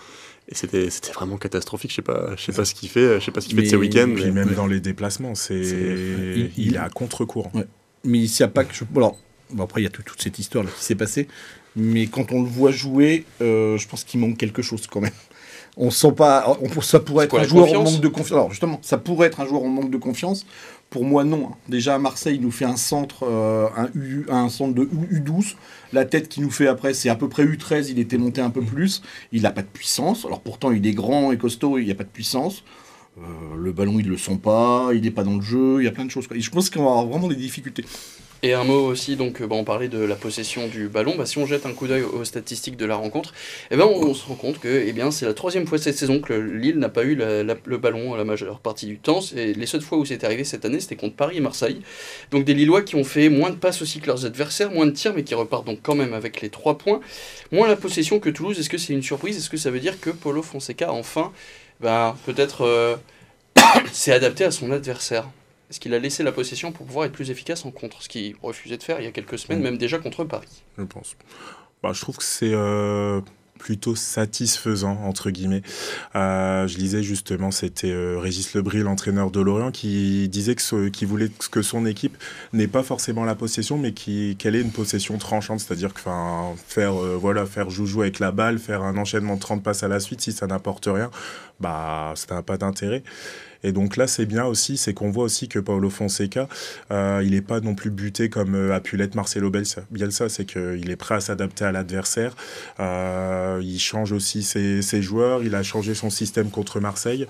Et 0.48 0.54
c'était 0.54 0.88
vraiment 1.12 1.38
catastrophique. 1.38 1.90
Je 1.90 1.96
sais 1.96 2.02
pas, 2.02 2.36
je 2.36 2.42
sais 2.44 2.52
pas 2.52 2.64
ce 2.64 2.72
qu'il 2.72 2.88
fait. 2.88 3.18
Je 3.18 3.24
sais 3.24 3.32
pas 3.32 3.40
ce 3.40 3.48
qu'il 3.48 3.56
fait 3.56 3.64
de 3.64 3.68
ses 3.68 3.76
week-ends. 3.76 4.12
Puis 4.14 4.26
mais... 4.26 4.44
même 4.44 4.54
dans 4.54 4.68
les 4.68 4.78
déplacements, 4.78 5.34
c'est 5.34 5.58
il, 5.58 6.52
il, 6.56 6.76
est 6.76 6.78
à 6.78 6.88
contre-courant. 6.88 7.50
Ouais. 7.52 7.66
Mais 8.04 8.20
il 8.20 8.30
n'y 8.30 8.42
a 8.44 8.48
pas 8.48 8.62
que. 8.62 8.72
Je... 8.72 8.84
Alors, 8.94 9.18
bon, 9.50 9.64
après 9.64 9.80
il 9.80 9.84
y 9.84 9.88
a 9.88 9.90
tout, 9.90 10.04
toute 10.04 10.22
cette 10.22 10.38
histoire 10.38 10.62
là 10.62 10.70
qui 10.70 10.84
s'est 10.84 10.94
passée 10.94 11.26
mais 11.76 12.06
quand 12.06 12.32
on 12.32 12.42
le 12.42 12.48
voit 12.48 12.70
jouer, 12.72 13.24
euh, 13.42 13.76
je 13.76 13.86
pense 13.86 14.02
qu'il 14.02 14.18
manque 14.18 14.38
quelque 14.38 14.62
chose 14.62 14.86
quand 14.86 15.00
même. 15.00 15.12
On 15.76 15.90
sent 15.90 16.12
pas. 16.12 16.56
On, 16.62 16.80
ça 16.80 17.00
pourrait 17.00 17.26
être 17.26 17.32
quoi, 17.32 17.40
un 17.40 17.44
joueur 17.44 17.68
en 17.78 17.84
manque 17.84 18.00
de 18.00 18.08
confiance. 18.08 18.32
Alors 18.32 18.50
justement, 18.50 18.78
ça 18.80 18.96
pourrait 18.96 19.26
être 19.26 19.40
un 19.40 19.46
joueur 19.46 19.62
en 19.62 19.68
manque 19.68 19.90
de 19.90 19.98
confiance. 19.98 20.46
Pour 20.88 21.04
moi, 21.04 21.22
non. 21.24 21.50
Déjà 21.68 21.96
à 21.96 21.98
Marseille, 21.98 22.36
il 22.36 22.40
nous 22.40 22.50
fait 22.50 22.64
un 22.64 22.76
centre, 22.76 23.24
euh, 23.24 23.68
un, 23.76 23.90
U, 23.94 24.24
un 24.30 24.48
centre 24.48 24.74
de 24.74 24.84
U12. 24.84 25.56
La 25.92 26.06
tête 26.06 26.30
qu'il 26.30 26.44
nous 26.44 26.50
fait 26.50 26.66
après, 26.66 26.94
c'est 26.94 27.10
à 27.10 27.14
peu 27.14 27.28
près 27.28 27.44
U13. 27.44 27.88
Il 27.90 27.98
était 27.98 28.16
monté 28.16 28.40
un 28.40 28.48
peu 28.48 28.62
plus. 28.62 29.02
Il 29.32 29.42
n'a 29.42 29.50
pas 29.50 29.62
de 29.62 29.66
puissance. 29.66 30.24
Alors 30.24 30.40
pourtant, 30.40 30.70
il 30.70 30.86
est 30.86 30.92
grand 30.92 31.30
et 31.30 31.36
costaud. 31.36 31.76
Il 31.76 31.84
n'y 31.84 31.90
a 31.90 31.94
pas 31.94 32.04
de 32.04 32.08
puissance. 32.08 32.64
Euh, 33.18 33.22
le 33.58 33.72
ballon, 33.72 33.98
il 33.98 34.08
le 34.08 34.16
sent 34.16 34.38
pas. 34.42 34.90
Il 34.94 35.02
n'est 35.02 35.10
pas 35.10 35.24
dans 35.24 35.36
le 35.36 35.42
jeu. 35.42 35.82
Il 35.82 35.84
y 35.84 35.88
a 35.88 35.92
plein 35.92 36.06
de 36.06 36.10
choses. 36.10 36.26
Quoi. 36.26 36.38
Et 36.38 36.40
je 36.40 36.50
pense 36.50 36.70
qu'on 36.70 36.84
va 36.84 36.90
avoir 36.90 37.06
vraiment 37.06 37.28
des 37.28 37.36
difficultés. 37.36 37.84
Et 38.42 38.52
un 38.52 38.64
mot 38.64 38.86
aussi, 38.86 39.16
donc 39.16 39.42
bah, 39.42 39.56
on 39.56 39.64
parlait 39.64 39.88
de 39.88 39.98
la 39.98 40.14
possession 40.14 40.68
du 40.68 40.88
ballon. 40.88 41.14
Bah, 41.16 41.24
si 41.24 41.38
on 41.38 41.46
jette 41.46 41.64
un 41.64 41.72
coup 41.72 41.86
d'œil 41.86 42.02
aux 42.02 42.24
statistiques 42.24 42.76
de 42.76 42.84
la 42.84 42.94
rencontre, 42.94 43.32
eh 43.70 43.76
ben, 43.76 43.86
on, 43.86 44.12
se 44.12 44.26
rend 44.26 44.34
compte 44.34 44.60
que 44.60 44.68
eh 44.86 44.92
bien, 44.92 45.10
c'est 45.10 45.24
la 45.24 45.32
troisième 45.32 45.66
fois 45.66 45.78
cette 45.78 45.96
saison 45.96 46.20
que 46.20 46.34
Lille 46.34 46.78
n'a 46.78 46.90
pas 46.90 47.04
eu 47.04 47.14
le 47.16 47.76
ballon 47.78 48.14
la 48.14 48.24
majeure 48.24 48.60
partie 48.60 48.86
du 48.86 48.98
temps. 48.98 49.20
Et 49.34 49.54
les 49.54 49.66
seules 49.66 49.80
fois 49.80 49.96
où 49.96 50.04
c'est 50.04 50.22
arrivé 50.22 50.44
cette 50.44 50.66
année, 50.66 50.80
c'était 50.80 50.96
contre 50.96 51.16
Paris 51.16 51.38
et 51.38 51.40
Marseille. 51.40 51.80
Donc 52.30 52.44
des 52.44 52.52
Lillois 52.52 52.82
qui 52.82 52.94
ont 52.96 53.04
fait 53.04 53.30
moins 53.30 53.50
de 53.50 53.56
passes 53.56 53.80
aussi 53.80 54.00
que 54.00 54.06
leurs 54.06 54.26
adversaires, 54.26 54.70
moins 54.70 54.86
de 54.86 54.90
tirs, 54.90 55.14
mais 55.14 55.24
qui 55.24 55.34
repartent 55.34 55.66
donc 55.66 55.78
quand 55.82 55.94
même 55.94 56.12
avec 56.12 56.42
les 56.42 56.50
trois 56.50 56.76
points. 56.76 57.00
Moins 57.52 57.68
la 57.68 57.76
possession 57.76 58.20
que 58.20 58.28
Toulouse. 58.28 58.58
Est-ce 58.58 58.70
que 58.70 58.78
c'est 58.78 58.92
une 58.92 59.02
surprise? 59.02 59.38
Est-ce 59.38 59.50
que 59.50 59.56
ça 59.56 59.70
veut 59.70 59.80
dire 59.80 59.98
que 59.98 60.10
Polo 60.10 60.42
Fonseca, 60.42 60.92
enfin, 60.92 61.32
bah, 61.80 62.16
peut-être 62.26 62.66
euh, 62.66 62.96
s'est 63.92 64.12
adapté 64.12 64.44
à 64.44 64.50
son 64.50 64.70
adversaire? 64.72 65.26
Est-ce 65.70 65.80
qu'il 65.80 65.94
a 65.94 65.98
laissé 65.98 66.22
la 66.22 66.32
possession 66.32 66.72
pour 66.72 66.86
pouvoir 66.86 67.06
être 67.06 67.12
plus 67.12 67.30
efficace 67.30 67.64
en 67.64 67.70
contre 67.70 68.02
Ce 68.02 68.08
qu'il 68.08 68.36
refusait 68.42 68.76
de 68.76 68.82
faire 68.82 69.00
il 69.00 69.04
y 69.04 69.08
a 69.08 69.12
quelques 69.12 69.38
semaines, 69.38 69.60
mmh. 69.60 69.64
même 69.64 69.78
déjà 69.78 69.98
contre 69.98 70.24
Paris. 70.24 70.62
Je 70.78 70.84
pense. 70.84 71.16
Bah, 71.82 71.92
je 71.92 72.00
trouve 72.00 72.16
que 72.16 72.24
c'est 72.24 72.52
euh, 72.52 73.20
plutôt 73.58 73.96
satisfaisant, 73.96 74.98
entre 75.04 75.30
guillemets. 75.30 75.62
Euh, 76.14 76.66
je 76.68 76.78
lisais 76.78 77.02
justement, 77.02 77.50
c'était 77.50 77.90
euh, 77.90 78.18
Régis 78.18 78.54
Lebris, 78.54 78.78
l'entraîneur 78.78 79.30
de 79.30 79.40
Lorient, 79.40 79.72
qui 79.72 80.28
disait 80.28 80.54
que 80.54 80.62
ce, 80.62 80.88
qui 80.88 81.04
voulait 81.04 81.30
que 81.50 81.62
son 81.62 81.84
équipe 81.84 82.16
n'ait 82.52 82.68
pas 82.68 82.82
forcément 82.84 83.24
la 83.24 83.34
possession, 83.34 83.76
mais 83.76 83.92
qu'elle 83.92 84.54
ait 84.54 84.62
une 84.62 84.72
possession 84.72 85.18
tranchante, 85.18 85.60
c'est-à-dire 85.60 85.92
que 85.92 86.00
faire, 86.66 86.92
voilà, 86.94 87.44
faire 87.44 87.70
joujou 87.70 88.02
avec 88.02 88.20
la 88.20 88.30
balle, 88.30 88.58
faire 88.58 88.82
un 88.82 88.96
enchaînement 88.96 89.34
de 89.34 89.40
30 89.40 89.62
passes 89.62 89.82
à 89.82 89.88
la 89.88 90.00
suite, 90.00 90.20
si 90.20 90.32
ça 90.32 90.46
n'apporte 90.46 90.86
rien, 90.86 91.10
bah, 91.60 92.12
ça 92.14 92.36
n'a 92.36 92.42
pas 92.42 92.56
d'intérêt. 92.56 93.02
Et 93.66 93.72
donc 93.72 93.96
là, 93.96 94.06
c'est 94.06 94.26
bien 94.26 94.44
aussi, 94.44 94.76
c'est 94.76 94.94
qu'on 94.94 95.10
voit 95.10 95.24
aussi 95.24 95.48
que 95.48 95.58
Paulo 95.58 95.90
Fonseca, 95.90 96.48
euh, 96.92 97.20
il 97.24 97.32
n'est 97.32 97.40
pas 97.40 97.58
non 97.58 97.74
plus 97.74 97.90
buté 97.90 98.30
comme 98.30 98.54
euh, 98.54 98.72
a 98.72 98.78
pu 98.78 98.96
l'être 98.96 99.16
Marcelo 99.16 99.50
Bielsa. 99.50 100.28
C'est 100.28 100.44
qu'il 100.44 100.88
est 100.88 100.96
prêt 100.96 101.16
à 101.16 101.20
s'adapter 101.20 101.64
à 101.64 101.72
l'adversaire. 101.72 102.36
Euh, 102.78 103.60
il 103.60 103.80
change 103.80 104.12
aussi 104.12 104.44
ses, 104.44 105.02
joueurs. 105.02 105.42
Il 105.42 105.56
a 105.56 105.64
changé 105.64 105.94
son 105.94 106.10
système 106.10 106.50
contre 106.50 106.78
Marseille. 106.78 107.26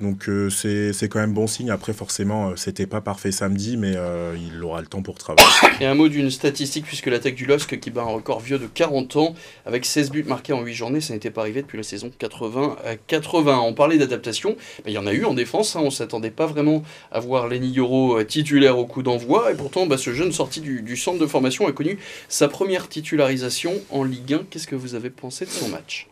Donc 0.00 0.30
c'est 0.50 1.08
quand 1.10 1.20
même 1.20 1.34
bon 1.34 1.46
signe. 1.46 1.70
Après, 1.70 1.92
forcément, 1.92 2.56
c'était 2.56 2.86
pas 2.86 3.02
parfait 3.02 3.30
samedi, 3.30 3.76
mais 3.76 3.94
il 4.36 4.62
aura 4.62 4.80
le 4.80 4.86
temps 4.86 5.02
pour 5.02 5.16
travailler. 5.16 5.46
Et 5.80 5.86
un 5.86 5.94
mot 5.94 6.08
d'une 6.08 6.30
statistique, 6.30 6.86
puisque 6.86 7.06
l'attaque 7.06 7.34
du 7.34 7.44
LOSC 7.44 7.78
qui 7.78 7.90
bat 7.90 8.02
un 8.02 8.06
record 8.06 8.40
vieux 8.40 8.58
de 8.58 8.66
40 8.66 9.16
ans, 9.16 9.34
avec 9.66 9.84
16 9.84 10.10
buts 10.10 10.24
marqués 10.24 10.54
en 10.54 10.62
8 10.62 10.74
journées, 10.74 11.00
ça 11.02 11.12
n'était 11.12 11.30
pas 11.30 11.42
arrivé 11.42 11.60
depuis 11.60 11.76
la 11.76 11.84
saison 11.84 12.10
80-80. 12.18 13.58
On 13.58 13.74
parlait 13.74 13.98
d'adaptation, 13.98 14.56
il 14.86 14.92
y 14.92 14.98
en 14.98 15.06
a 15.06 15.12
eu 15.12 15.24
en 15.24 15.34
défense, 15.34 15.73
hein, 15.76 15.80
on 15.80 15.86
ne 15.86 15.90
s'attendait 15.90 16.30
pas 16.30 16.46
vraiment 16.46 16.82
à 17.10 17.20
voir 17.20 17.48
Lenny 17.48 17.70
Yoro 17.70 18.18
euh, 18.18 18.24
titulaire 18.24 18.78
au 18.78 18.86
coup 18.86 19.02
d'envoi, 19.02 19.52
et 19.52 19.54
pourtant 19.54 19.86
bah, 19.86 19.98
ce 19.98 20.12
jeune 20.12 20.32
sorti 20.32 20.60
du, 20.60 20.96
centre 20.96 21.18
de 21.18 21.26
formation 21.26 21.66
a 21.66 21.72
connu 21.72 21.98
sa 22.28 22.48
première 22.48 22.88
titularisation 22.88 23.74
en 23.90 24.04
Ligue 24.04 24.34
1. 24.34 24.46
Qu'est-ce 24.50 24.66
que 24.66 24.76
vous 24.76 24.94
avez 24.94 25.10
pensé 25.10 25.44
de 25.44 25.50
son 25.50 25.68
match? 25.68 26.08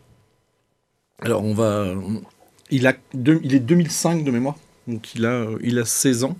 Alors 1.21 1.43
on 1.43 1.53
va... 1.53 1.93
Il, 2.69 2.87
est 2.87 3.59
2005 3.59 4.23
de 4.23 4.31
mémoire, 4.31 4.55
donc 4.87 5.13
il 5.15 5.25
a, 5.25 5.45
il 5.61 5.77
a 5.77 5.85
16 5.85 6.23
ans. 6.23 6.37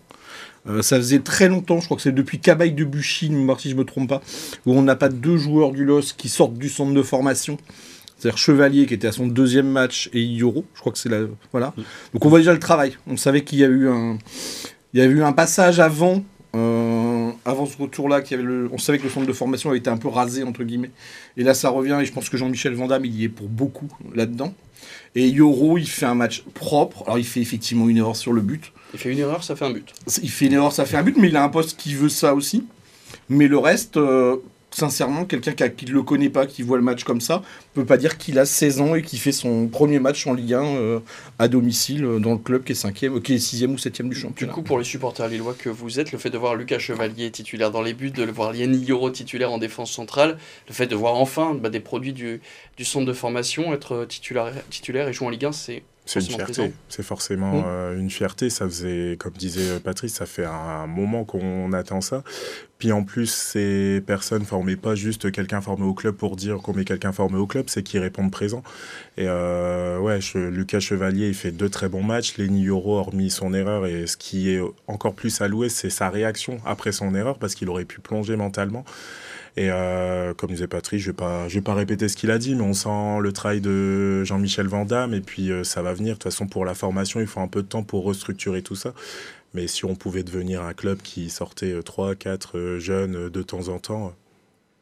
Euh, 0.68 0.82
ça 0.82 0.96
faisait 0.98 1.20
très 1.20 1.50
longtemps, 1.50 1.80
je 1.80 1.86
crois 1.86 1.98
que 1.98 2.04
c'est 2.04 2.14
depuis 2.14 2.40
Cabaye 2.40 2.72
de 2.72 2.86
Buchy, 2.86 3.32
si 3.60 3.70
je 3.70 3.76
me 3.76 3.84
trompe 3.84 4.10
pas, 4.10 4.22
où 4.66 4.74
on 4.74 4.82
n'a 4.82 4.96
pas 4.96 5.10
deux 5.10 5.38
joueurs 5.38 5.72
du 5.72 5.84
LOS 5.84 6.14
qui 6.18 6.30
sortent 6.30 6.54
du 6.54 6.70
centre 6.70 6.94
de 6.94 7.04
formation. 7.04 7.58
C'est-à-dire 8.24 8.38
Chevalier 8.38 8.86
qui 8.86 8.94
était 8.94 9.08
à 9.08 9.12
son 9.12 9.28
deuxième 9.28 9.68
match 9.68 10.10
et 10.14 10.22
Yoro, 10.22 10.64
je 10.76 10.80
crois 10.80 10.94
que 10.94 10.98
c'est 10.98 11.10
la. 11.10 11.24
Voilà. 11.52 11.74
Donc 12.14 12.24
on 12.24 12.30
voit 12.30 12.40
déjà 12.40 12.54
le 12.54 12.60
travail. 12.60 12.98
On 13.06 13.18
savait 13.18 13.44
qu'il 13.44 13.60
y 13.60 13.66
a 13.66 13.68
eu 13.68 13.90
un. 13.90 14.18
Il 14.94 15.02
y 15.02 15.04
a 15.04 15.06
eu 15.06 15.22
un 15.24 15.34
passage 15.34 15.82
avant, 15.82 16.24
euh, 16.56 17.32
avant 17.44 17.66
ce 17.66 17.78
retour-là, 17.78 18.22
avait 18.32 18.38
le, 18.38 18.70
on 18.72 18.78
savait 18.78 18.98
que 18.98 19.04
le 19.04 19.10
centre 19.10 19.28
de 19.28 19.34
formation 19.34 19.72
avait 19.72 19.80
été 19.80 19.90
un 19.90 19.98
peu 19.98 20.08
rasé, 20.08 20.44
entre 20.44 20.64
guillemets. 20.64 20.92
Et 21.36 21.44
là, 21.44 21.54
ça 21.54 21.68
revient, 21.68 21.98
et 22.02 22.06
je 22.06 22.14
pense 22.14 22.30
que 22.30 22.38
Jean-Michel 22.38 22.76
Vandamme, 22.76 23.04
il 23.04 23.14
y 23.14 23.26
est 23.26 23.30
pour 23.30 23.50
beaucoup 23.50 23.90
là-dedans. 24.16 24.54
Et 25.16 25.28
Yoro, 25.28 25.78
il 25.78 25.90
fait 25.90 26.06
un 26.06 26.16
match 26.16 26.46
propre. 26.54 27.04
Alors, 27.06 27.18
il 27.18 27.26
fait 27.26 27.42
effectivement 27.42 27.90
une 27.90 27.98
erreur 27.98 28.16
sur 28.16 28.32
le 28.32 28.40
but. 28.40 28.72
Il 28.94 29.00
fait 29.02 29.12
une 29.12 29.20
erreur, 29.20 29.44
ça 29.44 29.58
fait 29.58 29.66
un 29.66 29.72
but. 29.72 29.94
Il 30.22 30.32
fait 30.32 30.46
une 30.46 30.54
erreur, 30.54 30.72
ça 30.72 30.86
fait 30.86 30.96
un 30.96 31.04
but, 31.04 31.18
mais 31.18 31.28
il 31.28 31.36
a 31.36 31.44
un 31.44 31.50
poste 31.50 31.78
qui 31.78 31.94
veut 31.94 32.08
ça 32.08 32.34
aussi. 32.36 32.64
Mais 33.28 33.50
le 33.50 33.58
reste, 33.58 33.98
euh, 33.98 34.38
sincèrement, 34.74 35.26
quelqu'un 35.26 35.54
qui 35.54 35.86
ne 35.86 35.92
le 35.92 36.04
connaît 36.04 36.30
pas, 36.30 36.46
qui 36.46 36.64
voit 36.64 36.78
le 36.78 36.84
match 36.84 37.04
comme 37.04 37.22
ça, 37.22 37.44
peut 37.74 37.86
pas 37.86 37.98
dire 37.98 38.18
qu'il 38.18 38.40
a 38.40 38.46
16 38.46 38.82
ans 38.82 38.96
et 38.96 39.02
qu'il 39.02 39.20
fait 39.20 39.32
son 39.32 39.68
premier 39.68 40.00
match 40.00 40.26
en 40.28 40.34
Ligue 40.34 40.54
1 40.54 40.64
euh, 40.64 41.00
à 41.40 41.48
domicile 41.48 42.06
euh, 42.06 42.20
dans 42.20 42.32
le 42.32 42.38
club 42.38 42.64
qui 42.64 42.74
est 42.74 42.84
5e, 42.84 43.22
qui 43.22 43.34
est 43.34 43.38
6e 43.38 43.68
ou 43.68 43.76
7e 43.76 44.10
du 44.10 44.16
championnat. 44.16 44.52
Du 44.52 44.56
coup, 44.56 44.64
pour 44.64 44.78
les 44.78 44.84
supporters 44.84 45.28
lillois 45.28 45.56
que 45.58 45.70
vous 45.70 46.00
êtes, 46.00 46.12
le 46.12 46.18
fait 46.18 46.30
de 46.30 46.38
voir 46.38 46.56
Lucas 46.56 46.80
Chevalier 46.80 47.32
titulaire 47.32 47.72
dans 47.72 47.82
les 47.82 47.94
buts, 47.94 48.12
de 48.12 48.24
le 48.24 48.32
voir 48.32 48.52
Liani 48.52 48.78
Yoro 48.80 49.10
titulaire 49.10 49.52
en 49.52 49.58
défense 49.58 49.92
centrale, 49.92 50.38
le 50.68 50.74
fait 50.74 50.88
de 50.88 50.96
voir 50.96 51.16
enfin 51.16 51.54
bah, 51.54 51.70
des 51.70 51.80
produits 51.80 52.14
du, 52.14 52.42
du, 52.78 52.86
centre 52.86 53.06
de 53.06 53.14
formation 53.14 53.74
être 53.74 54.06
titulaire, 54.06 54.54
titulaire 54.70 55.08
et 55.08 55.14
jouer 55.14 55.28
en 55.28 55.30
Ligue 55.30 55.46
1, 55.46 55.52
c'est 55.52 55.84
c'est 56.06 56.20
une 56.20 56.26
fierté, 56.26 56.74
c'est 56.90 57.04
forcément 57.04 57.62
mmh. 57.62 57.64
euh, 57.66 58.00
une 58.00 58.10
fierté. 58.10 58.50
Ça 58.50 58.66
faisait, 58.66 59.16
comme 59.18 59.34
disait 59.34 59.80
Patrice, 59.80 60.16
ça 60.16 60.26
fait 60.26 60.46
un 60.46 60.86
moment 60.86 61.24
qu'on 61.24 61.72
attend 61.72 62.02
ça. 62.02 62.24
Puis 62.78 62.92
en 62.92 63.04
plus, 63.04 63.32
ces 63.32 64.02
personnes, 64.06 64.44
met 64.66 64.76
pas 64.76 64.96
juste 64.96 65.32
quelqu'un 65.32 65.62
formé 65.62 65.86
au 65.86 65.94
club 65.94 66.16
pour 66.16 66.36
dire 66.36 66.58
qu'on 66.58 66.74
met 66.74 66.84
quelqu'un 66.84 67.14
formé 67.14 67.38
au 67.38 67.48
club, 67.48 67.66
c'est 67.70 67.82
qu'ils 67.84 68.02
répondent 68.02 68.32
présent. 68.32 68.64
Et 69.16 69.26
euh, 69.28 70.00
ouais, 70.00 70.20
Lucas 70.36 70.82
Chevalier, 70.82 71.30
il 71.30 71.34
fait 71.34 71.52
deux 71.52 71.70
très 71.70 71.88
bons 71.88 72.04
matchs. 72.04 72.38
Lenny 72.38 72.64
Yoro, 72.64 72.98
hormis 72.98 73.30
son 73.30 73.54
erreur, 73.54 73.86
et 73.86 74.06
ce 74.06 74.18
qui 74.18 74.50
est 74.50 74.62
encore 74.88 75.14
plus 75.14 75.40
alloué, 75.40 75.70
c'est 75.70 75.90
sa 75.90 76.10
réaction 76.10 76.60
après 76.66 76.92
son 76.92 77.16
erreur, 77.16 77.38
parce 77.38 77.56
qu'il 77.56 77.70
aurait 77.70 77.86
pu 77.86 78.02
plonger 78.02 78.36
mentalement. 78.36 78.84
Et 79.56 79.70
euh, 79.70 80.34
comme 80.34 80.50
disait 80.50 80.68
Patrick, 80.68 81.00
je 81.00 81.10
ne 81.10 81.12
vais, 81.12 81.16
pas, 81.16 81.48
vais 81.48 81.62
pas 81.62 81.76
répéter 81.76 82.10
ce 82.10 82.16
qu'il 82.16 82.32
a 82.32 82.40
dit, 82.40 82.56
mais 82.56 82.64
on 82.64 82.74
sent 82.74 83.20
le 83.22 83.32
travail 83.32 83.62
de 83.62 84.24
Jean-Michel 84.24 84.68
Vandamme, 84.68 85.14
et 85.14 85.22
puis 85.22 85.52
euh, 85.52 85.64
ça 85.64 85.82
va 85.82 85.94
venir. 85.94 86.14
De 86.14 86.14
toute 86.14 86.24
façon, 86.24 86.48
pour 86.48 86.66
la 86.66 86.74
formation, 86.74 87.20
il 87.20 87.28
faut 87.28 87.40
un 87.40 87.48
peu 87.48 87.62
de 87.62 87.68
temps 87.68 87.84
pour 87.84 88.04
restructurer 88.04 88.64
tout 88.64 88.76
ça. 88.76 88.94
Mais 89.54 89.68
si 89.68 89.86
on 89.86 89.96
pouvait 89.96 90.24
devenir 90.24 90.64
un 90.64 90.74
club 90.74 91.00
qui 91.04 91.30
sortait 91.30 91.80
3, 91.84 92.16
4 92.16 92.78
jeunes 92.80 93.30
de 93.30 93.44
temps 93.44 93.68
en 93.68 93.78
temps, 93.78 94.16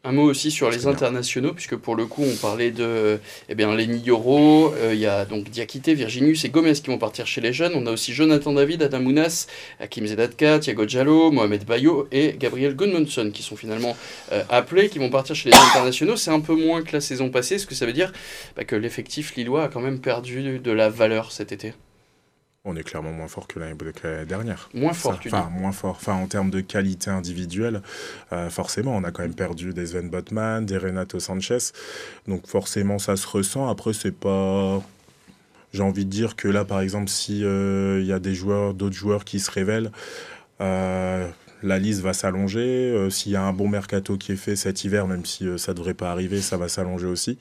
un 0.04 0.12
mot 0.14 0.24
aussi 0.24 0.50
sur 0.50 0.70
les 0.72 0.88
internationaux, 0.88 1.54
puisque 1.54 1.76
pour 1.76 1.96
le 1.96 2.08
coup, 2.08 2.24
on 2.24 2.36
parlait 2.36 2.72
de 2.72 3.20
eh 3.50 3.56
bien, 3.56 3.74
Lenny 3.76 4.00
Yoro, 4.00 4.74
euh, 4.74 4.94
il 4.94 5.00
y 5.00 5.06
a 5.06 5.26
donc 5.26 5.50
Diakité, 5.50 5.94
Virginius 5.94 6.44
et 6.44 6.50
Gomez 6.50 6.74
qui 6.74 6.88
vont 6.88 6.98
partir 6.98 7.28
chez 7.28 7.40
les 7.40 7.54
jeunes. 7.54 7.74
On 7.76 7.86
a 7.86 7.92
aussi 7.92 8.12
Jonathan 8.14 8.54
David, 8.54 8.82
Adam 8.82 9.00
Mounas, 9.00 9.46
Hakim 9.80 10.08
Zedatka, 10.08 10.60
Thiago 10.60 10.86
Diallo, 10.86 11.32
Mohamed 11.32 11.66
Bayo 11.66 12.08
et 12.12 12.36
Gabriel 12.40 12.76
Gudmundsson 12.76 13.30
qui 13.32 13.44
sont 13.44 13.56
finalement 13.56 13.96
euh, 14.32 14.44
appelés, 14.50 14.90
qui 14.90 14.98
vont 14.98 15.12
partir 15.12 15.36
chez 15.36 15.50
les 15.50 15.56
internationaux. 15.56 16.16
C'est 16.16 16.32
un 16.32 16.42
peu 16.42 16.56
moins 16.56 16.82
que 16.82 16.94
la 16.94 17.02
saison 17.02 17.30
passée, 17.30 17.60
ce 17.60 17.68
que 17.68 17.76
ça 17.76 17.86
veut 17.86 17.94
dire 17.94 18.12
bah, 18.56 18.64
que 18.64 18.76
l'effectif 18.76 19.36
lillois 19.36 19.66
a 19.66 19.68
quand 19.68 19.82
même 19.82 20.00
perdu 20.00 20.60
de 20.60 20.72
la 20.72 20.90
valeur 20.90 21.32
cet 21.32 21.52
été. 21.52 21.74
On 22.64 22.76
est 22.76 22.84
clairement 22.84 23.12
moins 23.12 23.28
fort 23.28 23.48
que 23.48 23.60
l'année 23.60 23.76
dernière. 24.28 24.70
Moins 24.76 24.94
fort, 24.94 25.20
tu 25.20 25.30
Enfin, 25.30 25.50
moins 25.50 25.72
fort. 25.72 25.98
Enfin, 26.00 26.14
en 26.14 26.28
termes 26.28 26.52
de 26.52 26.62
qualité 26.62 27.10
individuelle, 27.10 27.82
euh, 28.34 28.52
forcément, 28.52 28.96
on 28.96 29.04
a 29.04 29.10
quand 29.10 29.24
même 29.24 29.34
perdu 29.34 29.74
des 29.74 29.88
Sven 29.88 30.10
Botman, 30.12 30.64
des 30.64 30.78
Renato 30.78 31.20
Sanchez. 31.20 31.58
Donc, 32.28 32.46
forcément, 32.46 33.00
ça 33.00 33.16
se 33.16 33.26
ressent. 33.26 33.68
Après, 33.68 33.94
c'est 33.94 34.12
pas. 34.12 34.80
J'ai 35.74 35.82
envie 35.82 36.06
de 36.06 36.12
dire 36.12 36.36
que 36.36 36.48
là, 36.48 36.64
par 36.64 36.82
exemple, 36.82 37.10
s'il 37.10 37.46
euh, 37.46 38.00
il 38.00 38.06
y 38.06 38.14
a 38.14 38.20
des 38.20 38.36
joueurs, 38.36 38.76
d'autres 38.76 38.96
joueurs 38.96 39.26
qui 39.26 39.40
se 39.40 39.50
révèlent, 39.50 39.92
euh, 40.60 41.28
la 41.64 41.80
liste 41.80 42.02
va 42.02 42.14
s'allonger. 42.14 42.60
Euh, 42.60 43.10
s'il 43.10 43.32
y 43.32 43.36
a 43.36 43.44
un 43.44 43.54
bon 43.54 43.68
mercato 43.68 44.18
qui 44.18 44.32
est 44.32 44.38
fait 44.38 44.56
cet 44.56 44.84
hiver, 44.84 45.08
même 45.08 45.26
si 45.26 45.48
euh, 45.48 45.58
ça 45.58 45.72
ne 45.72 45.78
devrait 45.78 45.94
pas 45.94 46.12
arriver, 46.12 46.42
ça 46.42 46.58
va 46.58 46.68
s'allonger 46.68 47.08
aussi. 47.08 47.38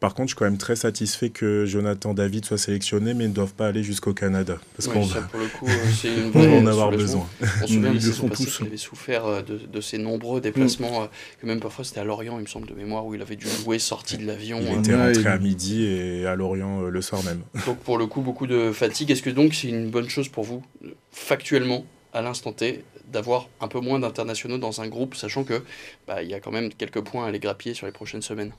Par 0.00 0.14
contre, 0.14 0.28
je 0.28 0.34
suis 0.34 0.38
quand 0.38 0.44
même 0.44 0.58
très 0.58 0.76
satisfait 0.76 1.30
que 1.30 1.64
Jonathan 1.66 2.14
David 2.14 2.44
soit 2.44 2.58
sélectionné, 2.58 3.14
mais 3.14 3.28
ne 3.28 3.32
doivent 3.32 3.54
pas 3.54 3.68
aller 3.68 3.82
jusqu'au 3.82 4.14
Canada. 4.14 4.58
Parce 4.76 4.88
qu'on 4.88 5.02
va... 5.02 5.20
pour 5.22 5.40
le 5.40 5.46
coup, 5.46 5.66
euh, 6.04 6.32
une 6.34 6.40
on 6.40 6.62
en 6.62 6.66
avoir 6.66 6.90
besoin. 6.90 7.26
On 7.62 7.66
se 7.66 8.12
souvient 8.12 8.30
qu'il 8.30 8.66
avait 8.66 8.76
souffert 8.76 9.42
de, 9.44 9.58
de, 9.58 9.80
ces 9.80 9.98
nombreux 9.98 10.40
déplacements, 10.40 11.08
que 11.40 11.46
même 11.46 11.60
parfois 11.60 11.84
c'était 11.84 12.00
à 12.00 12.04
Lorient, 12.04 12.38
il 12.38 12.42
me 12.42 12.46
semble, 12.46 12.66
de 12.66 12.74
mémoire, 12.74 13.06
où 13.06 13.14
il 13.14 13.22
avait 13.22 13.36
dû 13.36 13.46
jouer 13.48 13.78
sorti 13.78 14.18
de 14.18 14.26
l'avion. 14.26 14.60
Il 14.60 14.78
était 14.78 14.94
rentré 14.94 15.26
à 15.26 15.38
midi 15.38 15.84
et 15.84 16.26
à 16.26 16.34
Lorient 16.34 16.82
le 16.82 17.02
soir 17.02 17.22
même. 17.24 17.40
Donc 17.66 17.78
pour 17.78 17.98
le 17.98 18.06
coup, 18.06 18.20
beaucoup 18.20 18.46
de 18.46 18.72
fatigue. 18.72 19.10
Est-ce 19.10 19.22
que 19.22 19.30
donc 19.30 19.54
c'est 19.54 19.68
une 19.68 19.90
bonne 19.90 20.08
chose 20.08 20.28
pour 20.28 20.44
vous, 20.44 20.62
factuellement, 21.10 21.84
à 22.12 22.22
l'instant 22.22 22.52
T, 22.52 22.84
d'avoir 23.08 23.48
un 23.60 23.68
peu 23.68 23.80
moins 23.80 23.98
d'internationaux 23.98 24.58
dans 24.58 24.80
un 24.80 24.88
groupe, 24.88 25.14
sachant 25.14 25.44
que 25.44 25.62
bah, 26.06 26.22
il 26.22 26.30
y 26.30 26.34
a 26.34 26.40
quand 26.40 26.50
même 26.50 26.72
quelques 26.72 27.00
points 27.00 27.26
à 27.26 27.30
les 27.30 27.38
grappiller 27.38 27.74
sur 27.74 27.86
les 27.86 27.92
prochaines 27.92 28.22
semaines. 28.22 28.52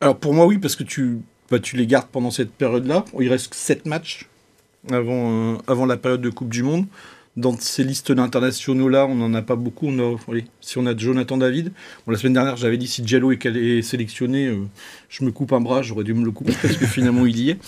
Alors 0.00 0.16
pour 0.16 0.34
moi 0.34 0.46
oui, 0.46 0.58
parce 0.58 0.76
que 0.76 0.84
tu, 0.84 1.20
bah, 1.50 1.58
tu 1.58 1.76
les 1.76 1.86
gardes 1.86 2.08
pendant 2.08 2.30
cette 2.30 2.52
période-là. 2.52 3.04
Il 3.18 3.28
reste 3.28 3.54
7 3.54 3.86
matchs 3.86 4.28
avant, 4.90 5.54
euh, 5.54 5.58
avant 5.66 5.86
la 5.86 5.96
période 5.96 6.20
de 6.20 6.30
Coupe 6.30 6.50
du 6.50 6.62
Monde 6.62 6.86
dans 7.36 7.56
ces 7.58 7.82
listes 7.82 8.12
d'internationaux-là, 8.12 9.06
on 9.06 9.14
n'en 9.14 9.32
a 9.32 9.40
pas 9.40 9.56
beaucoup. 9.56 9.86
On 9.86 10.14
a, 10.14 10.16
si 10.60 10.76
on 10.76 10.84
a 10.84 10.94
Jonathan 10.94 11.38
David, 11.38 11.72
la 12.06 12.18
semaine 12.18 12.34
dernière, 12.34 12.56
j'avais 12.56 12.76
dit 12.76 12.86
si 12.86 13.00
Diallo 13.00 13.32
est, 13.32 13.82
sélectionné, 13.82 14.48
euh, 14.48 14.58
je 15.08 15.24
me 15.24 15.30
coupe 15.30 15.52
un 15.54 15.60
bras, 15.60 15.80
j'aurais 15.80 16.04
dû 16.04 16.12
me 16.12 16.24
le 16.26 16.30
couper 16.30 16.52
parce 16.60 16.76
que 16.76 16.84
finalement 16.86 17.24
il 17.24 17.38
y 17.38 17.50
est. 17.50 17.58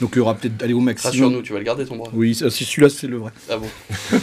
Donc 0.00 0.10
il 0.14 0.18
y 0.18 0.20
aura 0.20 0.36
peut-être 0.36 0.62
aller 0.62 0.72
au 0.72 0.80
maximum. 0.80 1.12
Rassure-nous, 1.12 1.42
tu 1.42 1.52
vas 1.52 1.58
le 1.58 1.64
garder 1.64 1.84
ton 1.84 1.96
bras. 1.96 2.10
Oui, 2.14 2.34
si 2.34 2.64
celui-là, 2.64 2.88
c'est 2.88 3.08
le 3.08 3.16
vrai. 3.16 3.32
Ah 3.50 3.56
bon 3.56 4.18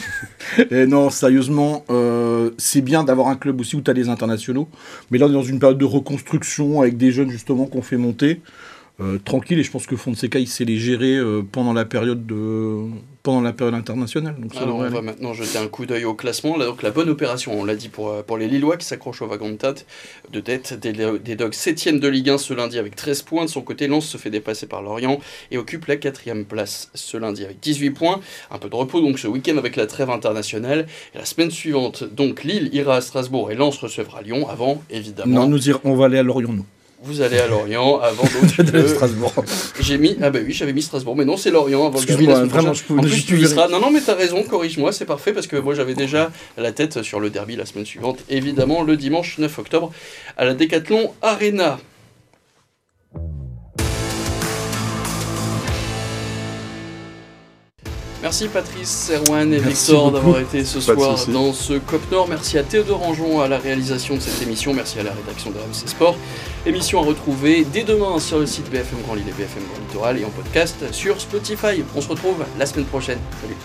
et 0.71 0.85
Non, 0.85 1.09
sérieusement, 1.09 1.83
euh, 1.89 2.51
c'est 2.57 2.81
bien 2.81 3.03
d'avoir 3.03 3.27
un 3.27 3.35
club 3.35 3.59
aussi 3.59 3.75
où 3.75 3.81
tu 3.81 3.91
as 3.91 3.93
des 3.93 4.07
internationaux. 4.07 4.69
Mais 5.11 5.17
là, 5.17 5.25
on 5.25 5.29
est 5.29 5.33
dans 5.33 5.43
une 5.43 5.59
période 5.59 5.77
de 5.77 5.85
reconstruction 5.85 6.79
avec 6.81 6.95
des 6.95 7.11
jeunes 7.11 7.29
justement 7.29 7.65
qu'on 7.65 7.81
fait 7.81 7.97
monter. 7.97 8.39
Euh, 9.01 9.17
tranquille 9.23 9.59
et 9.59 9.63
je 9.63 9.71
pense 9.71 9.87
que 9.87 9.95
Fonseca 9.97 10.39
il 10.39 10.47
sait 10.47 10.63
les 10.63 10.77
gérer 10.77 11.19
pendant 11.51 11.73
la 11.73 11.85
période 11.85 12.25
de 12.25 12.89
pendant 13.25 13.41
la 13.41 13.53
période 13.53 13.73
internationale. 13.73 14.35
Donc 14.39 14.51
on 14.55 14.87
va 14.87 15.01
maintenant 15.01 15.33
jeter 15.33 15.57
un 15.57 15.67
coup 15.67 15.87
d'œil 15.87 16.05
au 16.05 16.13
classement. 16.13 16.59
donc 16.59 16.83
la 16.83 16.91
bonne 16.91 17.09
opération, 17.09 17.59
on 17.59 17.65
l'a 17.65 17.75
dit 17.75 17.89
pour, 17.89 18.09
euh, 18.09 18.21
pour 18.21 18.37
les 18.37 18.47
Lillois 18.47 18.77
qui 18.77 18.85
s'accrochent 18.85 19.23
au 19.23 19.27
wagon 19.27 19.49
de 19.49 19.55
tête. 19.55 19.87
De 20.31 20.39
tête 20.39 20.79
des, 20.79 20.93
des 20.93 21.35
Dogs 21.35 21.55
7 21.55 21.99
de 21.99 22.07
Ligue 22.07 22.29
1 22.29 22.37
ce 22.37 22.53
lundi 22.53 22.77
avec 22.77 22.95
13 22.95 23.23
points. 23.23 23.45
De 23.45 23.49
son 23.49 23.63
côté, 23.63 23.87
Lens 23.87 24.05
se 24.05 24.17
fait 24.17 24.29
dépasser 24.29 24.67
par 24.67 24.83
Lorient 24.83 25.19
et 25.49 25.57
occupe 25.57 25.87
la 25.87 25.97
4 25.97 26.43
place 26.47 26.91
ce 26.93 27.17
lundi 27.17 27.43
avec 27.43 27.59
18 27.59 27.91
points. 27.91 28.19
Un 28.51 28.59
peu 28.59 28.69
de 28.69 28.75
repos 28.75 29.01
donc 29.01 29.17
ce 29.17 29.27
week-end 29.27 29.57
avec 29.57 29.75
la 29.75 29.87
trêve 29.87 30.11
internationale. 30.11 30.85
Et 31.15 31.17
la 31.17 31.25
semaine 31.25 31.49
suivante, 31.49 32.03
donc 32.03 32.43
Lille 32.43 32.69
ira 32.73 32.97
à 32.97 33.01
Strasbourg 33.01 33.51
et 33.51 33.55
Lens 33.55 33.75
recevra 33.79 34.21
Lyon 34.21 34.47
avant 34.47 34.83
évidemment. 34.91 35.41
Non, 35.41 35.47
nous 35.47 35.71
on 35.83 35.95
va 35.95 36.05
aller 36.05 36.19
à 36.19 36.23
Lorient 36.23 36.53
nous 36.53 36.65
vous 37.03 37.21
allez 37.21 37.37
à 37.37 37.47
Lorient 37.47 37.99
avant 37.99 38.23
de 38.57 38.87
Strasbourg. 38.87 39.33
J'ai 39.79 39.97
mis 39.97 40.17
ah 40.21 40.29
bah 40.29 40.39
oui 40.45 40.53
j'avais 40.53 40.73
mis 40.73 40.81
Strasbourg 40.81 41.15
mais 41.15 41.25
non 41.25 41.37
c'est 41.37 41.51
Lorient 41.51 41.87
avant 41.87 41.99
le 41.99 42.25
moi 42.25 42.43
vraiment 42.45 42.73
je 42.73 42.83
peux 42.83 42.93
en 42.95 43.01
plus 43.01 43.25
tu 43.25 43.39
y 43.39 43.47
seras 43.47 43.67
non 43.67 43.79
non 43.79 43.91
mais 43.91 44.01
t'as 44.01 44.15
raison 44.15 44.43
corrige-moi 44.43 44.91
c'est 44.91 45.05
parfait 45.05 45.33
parce 45.33 45.47
que 45.47 45.57
moi 45.57 45.75
j'avais 45.75 45.93
déjà 45.93 46.31
la 46.57 46.71
tête 46.71 47.01
sur 47.03 47.19
le 47.19 47.29
derby 47.29 47.55
la 47.55 47.65
semaine 47.65 47.85
suivante 47.85 48.19
évidemment 48.29 48.83
le 48.83 48.97
dimanche 48.97 49.37
9 49.37 49.59
octobre 49.59 49.91
à 50.37 50.45
la 50.45 50.53
Décathlon 50.53 51.13
Arena. 51.21 51.79
Merci 58.25 58.47
Patrice, 58.47 59.11
Erwan 59.13 59.53
et 59.53 59.59
Merci 59.59 59.91
Victor 59.91 60.11
d'avoir 60.11 60.39
été 60.39 60.65
ce 60.65 60.79
Pas 60.79 60.95
soir 60.95 61.27
dans 61.27 61.53
ce 61.53 61.73
COP 61.73 62.11
Nord. 62.11 62.27
Merci 62.27 62.57
à 62.57 62.63
Théodore 62.63 63.03
Anjon 63.03 63.39
à 63.39 63.47
la 63.47 63.59
réalisation 63.59 64.15
de 64.15 64.19
cette 64.19 64.41
émission. 64.41 64.73
Merci 64.73 64.97
à 64.97 65.03
la 65.03 65.11
rédaction 65.11 65.51
de 65.51 65.57
RMC 65.57 65.87
Sport. 65.87 66.17
Émission 66.65 67.03
à 67.03 67.05
retrouver 67.05 67.67
dès 67.71 67.83
demain 67.83 68.17
sur 68.17 68.39
le 68.39 68.47
site 68.47 68.71
BFM 68.71 69.03
Grand 69.03 69.13
Lille 69.13 69.29
et 69.29 69.31
BFM 69.31 69.61
Grand 69.71 69.79
Littoral 69.79 70.17
et 70.19 70.25
en 70.25 70.31
podcast 70.31 70.91
sur 70.91 71.21
Spotify. 71.21 71.83
On 71.95 72.01
se 72.01 72.07
retrouve 72.09 72.43
la 72.57 72.65
semaine 72.65 72.85
prochaine. 72.85 73.19
Salut. 73.43 73.57